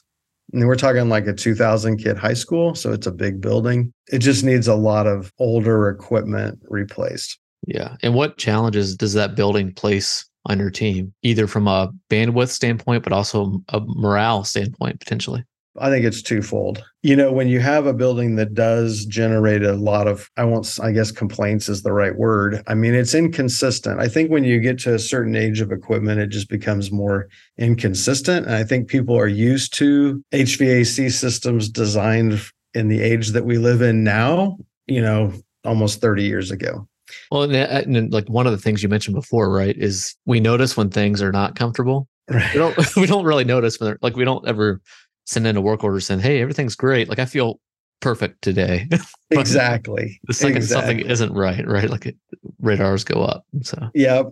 and 0.54 0.68
we're 0.68 0.76
talking 0.76 1.10
like 1.10 1.28
a 1.28 1.34
2000 1.34 1.98
kid 1.98 2.18
high 2.18 2.34
school. 2.34 2.76
So 2.76 2.92
it's 2.92 3.08
a 3.08 3.12
big 3.12 3.42
building. 3.42 3.94
It 4.12 4.20
just 4.20 4.44
needs 4.44 4.68
a 4.68 4.76
lot 4.76 5.08
of 5.08 5.32
older 5.40 5.90
equipment 5.90 6.60
replaced. 6.70 7.40
Yeah. 7.68 7.96
And 8.04 8.14
what 8.14 8.38
challenges 8.38 8.96
does 8.96 9.14
that 9.14 9.36
building 9.36 9.74
place 9.74 10.30
on 10.46 10.60
your 10.60 10.70
team, 10.70 11.14
either 11.24 11.48
from 11.48 11.68
a 11.68 11.92
bandwidth 12.10 12.50
standpoint, 12.50 13.04
but 13.04 13.14
also 13.14 13.62
a 13.70 13.82
morale 13.86 14.44
standpoint, 14.44 15.00
potentially? 15.00 15.44
I 15.78 15.90
think 15.90 16.06
it's 16.06 16.22
twofold. 16.22 16.84
You 17.04 17.16
know, 17.16 17.32
when 17.32 17.48
you 17.48 17.60
have 17.60 17.86
a 17.86 17.94
building 17.94 18.36
that 18.36 18.54
does 18.54 19.06
generate 19.06 19.64
a 19.64 19.74
lot 19.74 20.08
of, 20.08 20.30
I 20.38 20.44
won't, 20.44 20.80
I 20.82 20.92
guess 20.92 21.12
complaints 21.12 21.68
is 21.68 21.84
the 21.84 21.92
right 21.92 22.16
word. 22.16 22.64
I 22.68 22.76
mean, 22.76 22.94
it's 22.94 23.14
inconsistent. 23.14 24.00
I 24.00 24.08
think 24.08 24.32
when 24.32 24.44
you 24.44 24.60
get 24.60 24.80
to 24.80 24.94
a 24.94 25.00
certain 25.00 25.36
age 25.36 25.62
of 25.62 25.72
equipment, 25.72 26.20
it 26.20 26.28
just 26.28 26.50
becomes 26.50 26.92
more 26.92 27.28
inconsistent. 27.58 28.46
And 28.46 28.56
I 28.56 28.64
think 28.64 28.88
people 28.88 29.18
are 29.18 29.28
used 29.28 29.74
to 29.76 30.24
HVAC 30.32 31.12
systems 31.12 31.70
designed 31.70 32.42
in 32.74 32.88
the 32.88 33.02
age 33.02 33.30
that 33.30 33.46
we 33.46 33.58
live 33.58 33.82
in 33.82 34.04
now, 34.04 34.58
you 34.88 35.02
know, 35.02 35.34
almost 35.66 36.02
30 36.02 36.24
years 36.24 36.52
ago. 36.52 36.88
Well, 37.32 37.44
and, 37.44 37.56
uh, 37.56 37.82
and 37.86 38.12
like 38.12 38.28
one 38.30 38.46
of 38.46 38.52
the 38.52 38.58
things 38.58 38.82
you 38.82 38.90
mentioned 38.90 39.16
before, 39.16 39.52
right, 39.52 39.76
is 39.78 40.16
we 40.26 40.40
notice 40.40 40.76
when 40.76 40.90
things 40.90 41.22
are 41.22 41.32
not 41.32 41.56
comfortable. 41.56 42.08
Right. 42.30 42.54
We 42.54 42.60
don't 42.60 42.96
we 42.96 43.06
don't 43.06 43.26
really 43.26 43.44
notice 43.44 43.80
when 43.80 43.90
they're 43.90 44.00
like 44.02 44.16
we 44.16 44.26
don't 44.26 44.48
ever 44.48 44.82
send 45.26 45.48
in 45.48 45.58
a 45.58 45.62
work 45.62 45.84
order 45.84 46.00
saying, 46.00 46.22
"Hey, 46.22 46.42
everything's 46.42 46.76
great. 46.76 47.10
Like 47.10 47.20
I 47.20 47.26
feel 47.26 47.60
perfect 48.02 48.42
today." 48.42 48.88
exactly. 49.32 50.20
The 50.26 50.34
second 50.34 50.58
exactly. 50.58 50.90
something 50.90 51.12
isn't 51.12 51.34
right, 51.34 51.68
right? 51.68 51.90
Like 51.90 52.06
it, 52.06 52.18
radars 52.60 53.04
go 53.04 53.24
up. 53.24 53.46
So 53.62 53.90
yeah, 53.94 54.24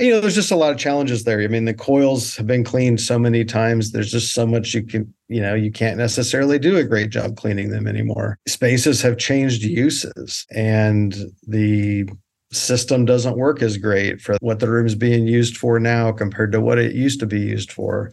you 0.00 0.10
know, 0.10 0.20
there's 0.20 0.34
just 0.34 0.50
a 0.50 0.56
lot 0.56 0.72
of 0.72 0.78
challenges 0.78 1.24
there. 1.24 1.40
I 1.42 1.46
mean, 1.46 1.66
the 1.66 1.74
coils 1.74 2.36
have 2.36 2.46
been 2.46 2.64
cleaned 2.64 3.00
so 3.00 3.18
many 3.18 3.44
times. 3.44 3.92
There's 3.92 4.10
just 4.10 4.32
so 4.32 4.46
much 4.46 4.72
you 4.72 4.82
can, 4.82 5.12
you 5.28 5.42
know, 5.42 5.54
you 5.54 5.70
can't 5.70 5.98
necessarily 5.98 6.58
do 6.58 6.78
a 6.78 6.84
great 6.84 7.10
job 7.10 7.36
cleaning 7.36 7.68
them 7.70 7.86
anymore. 7.86 8.38
Spaces 8.48 9.02
have 9.02 9.18
changed 9.18 9.62
uses, 9.62 10.46
and 10.50 11.14
the 11.46 12.08
system 12.52 13.04
doesn't 13.04 13.36
work 13.36 13.62
as 13.62 13.76
great 13.76 14.20
for 14.20 14.36
what 14.40 14.58
the 14.58 14.70
room's 14.70 14.94
being 14.94 15.26
used 15.26 15.56
for 15.56 15.78
now 15.78 16.10
compared 16.10 16.50
to 16.52 16.60
what 16.60 16.78
it 16.78 16.94
used 16.94 17.20
to 17.20 17.26
be 17.26 17.40
used 17.40 17.70
for. 17.70 18.10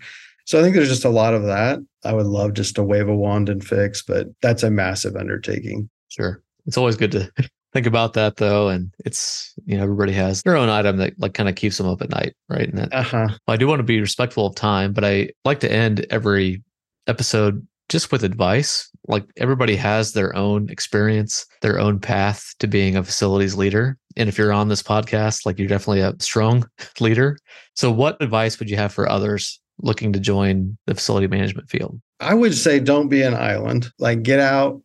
So 0.48 0.58
I 0.58 0.64
think 0.64 0.76
there's 0.76 0.88
just 0.88 1.04
a 1.04 1.10
lot 1.10 1.34
of 1.34 1.44
that. 1.44 1.80
I 2.06 2.14
would 2.14 2.26
love 2.26 2.54
just 2.54 2.76
to 2.76 2.84
wave 2.84 3.10
a 3.10 3.16
wand 3.16 3.50
and 3.50 3.64
fix, 3.64 4.02
but 4.02 4.28
that's 4.42 4.64
a 4.64 4.72
massive 4.72 5.18
undertaking. 5.18 5.90
Sure. 6.08 6.42
It's 6.66 6.78
always 6.78 6.96
good 6.96 7.12
to 7.12 7.30
think 7.74 7.86
about 7.86 8.14
that 8.14 8.38
though. 8.38 8.70
And 8.70 8.94
it's, 9.04 9.54
you 9.66 9.76
know, 9.76 9.84
everybody 9.84 10.14
has 10.14 10.44
their 10.44 10.56
own 10.56 10.70
item 10.70 10.98
that 10.98 11.20
like 11.20 11.34
kind 11.34 11.50
of 11.50 11.56
keeps 11.56 11.78
them 11.78 11.88
up 11.88 12.02
at 12.02 12.12
night. 12.12 12.34
Right. 12.48 12.70
And 12.70 12.78
that, 12.78 12.94
uh-huh. 12.94 13.28
I 13.50 13.58
do 13.58 13.68
want 13.68 13.80
to 13.80 13.84
be 13.84 14.00
respectful 14.00 14.48
of 14.48 14.56
time, 14.56 14.94
but 14.94 15.04
I 15.04 15.32
like 15.44 15.60
to 15.60 15.72
end 15.72 16.06
every 16.12 16.64
episode 17.08 17.68
just 17.90 18.14
with 18.14 18.24
advice. 18.24 18.90
Like 19.10 19.26
everybody 19.36 19.76
has 19.76 20.14
their 20.14 20.34
own 20.34 20.70
experience, 20.70 21.46
their 21.62 21.78
own 21.78 22.00
path 22.00 22.54
to 22.60 22.68
being 22.68 22.96
a 22.96 23.04
facilities 23.04 23.56
leader. 23.56 23.98
And 24.16 24.30
if 24.30 24.38
you're 24.38 24.54
on 24.54 24.70
this 24.70 24.82
podcast, 24.82 25.46
like 25.46 25.60
you're 25.60 25.68
definitely 25.68 26.02
a 26.02 26.16
strong 26.20 26.66
leader. 27.02 27.38
So 27.76 27.92
what 27.92 28.22
advice 28.22 28.60
would 28.60 28.70
you 28.70 28.78
have 28.78 28.94
for 28.94 29.10
others 29.10 29.60
looking 29.80 30.14
to 30.14 30.20
join 30.20 30.78
the 30.86 30.96
facility 30.96 31.28
management 31.28 31.70
field? 31.70 32.00
I 32.20 32.34
would 32.34 32.56
say 32.56 32.80
don't 32.80 33.10
be 33.10 33.22
an 33.22 33.34
island. 33.34 33.92
Like 34.00 34.24
get 34.24 34.40
out, 34.40 34.82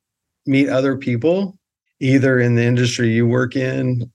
meet 0.47 0.69
other 0.69 0.97
people, 0.97 1.59
either 2.01 2.39
in 2.39 2.55
the 2.55 2.65
industry 2.65 3.11
you 3.11 3.27
work 3.27 3.57
in 3.57 4.11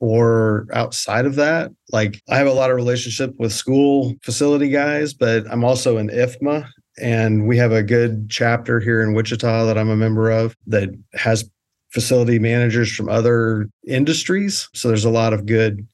or 0.00 0.66
outside 0.72 1.26
of 1.26 1.36
that. 1.36 1.70
Like 1.90 2.20
I 2.28 2.36
have 2.36 2.46
a 2.46 2.52
lot 2.52 2.70
of 2.70 2.76
relationship 2.76 3.34
with 3.38 3.52
school 3.52 4.14
facility 4.22 4.68
guys, 4.68 5.14
but 5.14 5.44
I'm 5.50 5.64
also 5.64 5.96
an 5.98 6.08
IFMA 6.08 6.66
and 7.00 7.46
we 7.46 7.56
have 7.56 7.72
a 7.72 7.82
good 7.82 8.28
chapter 8.28 8.80
here 8.80 9.02
in 9.02 9.14
Wichita 9.14 9.64
that 9.64 9.78
I'm 9.78 9.90
a 9.90 9.96
member 9.96 10.30
of 10.30 10.56
that 10.66 10.90
has 11.14 11.48
facility 11.90 12.38
managers 12.38 12.94
from 12.94 13.08
other 13.08 13.68
industries. 13.86 14.68
So 14.74 14.88
there's 14.88 15.04
a 15.04 15.10
lot 15.10 15.32
of 15.32 15.46
good 15.46 15.86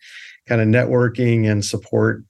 kind 0.46 0.60
of 0.60 0.68
networking 0.68 1.50
and 1.50 1.64
support 1.64 2.24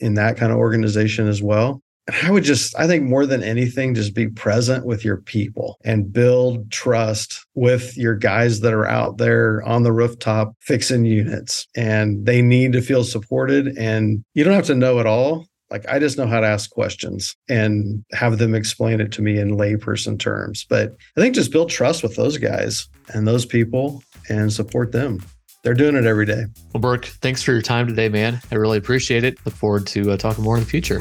in 0.00 0.14
that 0.14 0.36
kind 0.36 0.52
of 0.52 0.58
organization 0.58 1.28
as 1.28 1.42
well. 1.42 1.82
And 2.06 2.26
I 2.26 2.30
would 2.32 2.44
just, 2.44 2.76
I 2.76 2.86
think 2.86 3.04
more 3.04 3.24
than 3.24 3.42
anything, 3.42 3.94
just 3.94 4.14
be 4.14 4.28
present 4.28 4.84
with 4.84 5.04
your 5.04 5.18
people 5.18 5.78
and 5.84 6.12
build 6.12 6.70
trust 6.72 7.46
with 7.54 7.96
your 7.96 8.16
guys 8.16 8.60
that 8.60 8.72
are 8.72 8.86
out 8.86 9.18
there 9.18 9.62
on 9.62 9.84
the 9.84 9.92
rooftop 9.92 10.54
fixing 10.60 11.04
units. 11.04 11.68
And 11.76 12.26
they 12.26 12.42
need 12.42 12.72
to 12.72 12.82
feel 12.82 13.04
supported. 13.04 13.76
And 13.78 14.24
you 14.34 14.42
don't 14.42 14.54
have 14.54 14.66
to 14.66 14.74
know 14.74 14.98
it 14.98 15.06
all. 15.06 15.46
Like 15.70 15.88
I 15.88 16.00
just 16.00 16.18
know 16.18 16.26
how 16.26 16.40
to 16.40 16.46
ask 16.46 16.68
questions 16.70 17.36
and 17.48 18.04
have 18.12 18.38
them 18.38 18.56
explain 18.56 19.00
it 19.00 19.12
to 19.12 19.22
me 19.22 19.38
in 19.38 19.56
layperson 19.56 20.18
terms. 20.18 20.66
But 20.68 20.96
I 21.16 21.20
think 21.20 21.36
just 21.36 21.52
build 21.52 21.70
trust 21.70 22.02
with 22.02 22.16
those 22.16 22.38
guys 22.38 22.88
and 23.14 23.28
those 23.28 23.46
people 23.46 24.02
and 24.28 24.52
support 24.52 24.90
them 24.90 25.20
they're 25.62 25.74
doing 25.74 25.96
it 25.96 26.04
every 26.04 26.26
day. 26.26 26.44
Well, 26.72 26.80
Burke, 26.80 27.06
thanks 27.06 27.42
for 27.42 27.52
your 27.52 27.62
time 27.62 27.86
today, 27.86 28.08
man. 28.08 28.40
I 28.50 28.54
really 28.54 28.78
appreciate 28.78 29.24
it. 29.24 29.38
Look 29.44 29.54
forward 29.54 29.86
to 29.88 30.12
uh, 30.12 30.16
talking 30.16 30.44
more 30.44 30.56
in 30.56 30.62
the 30.62 30.68
future. 30.68 31.00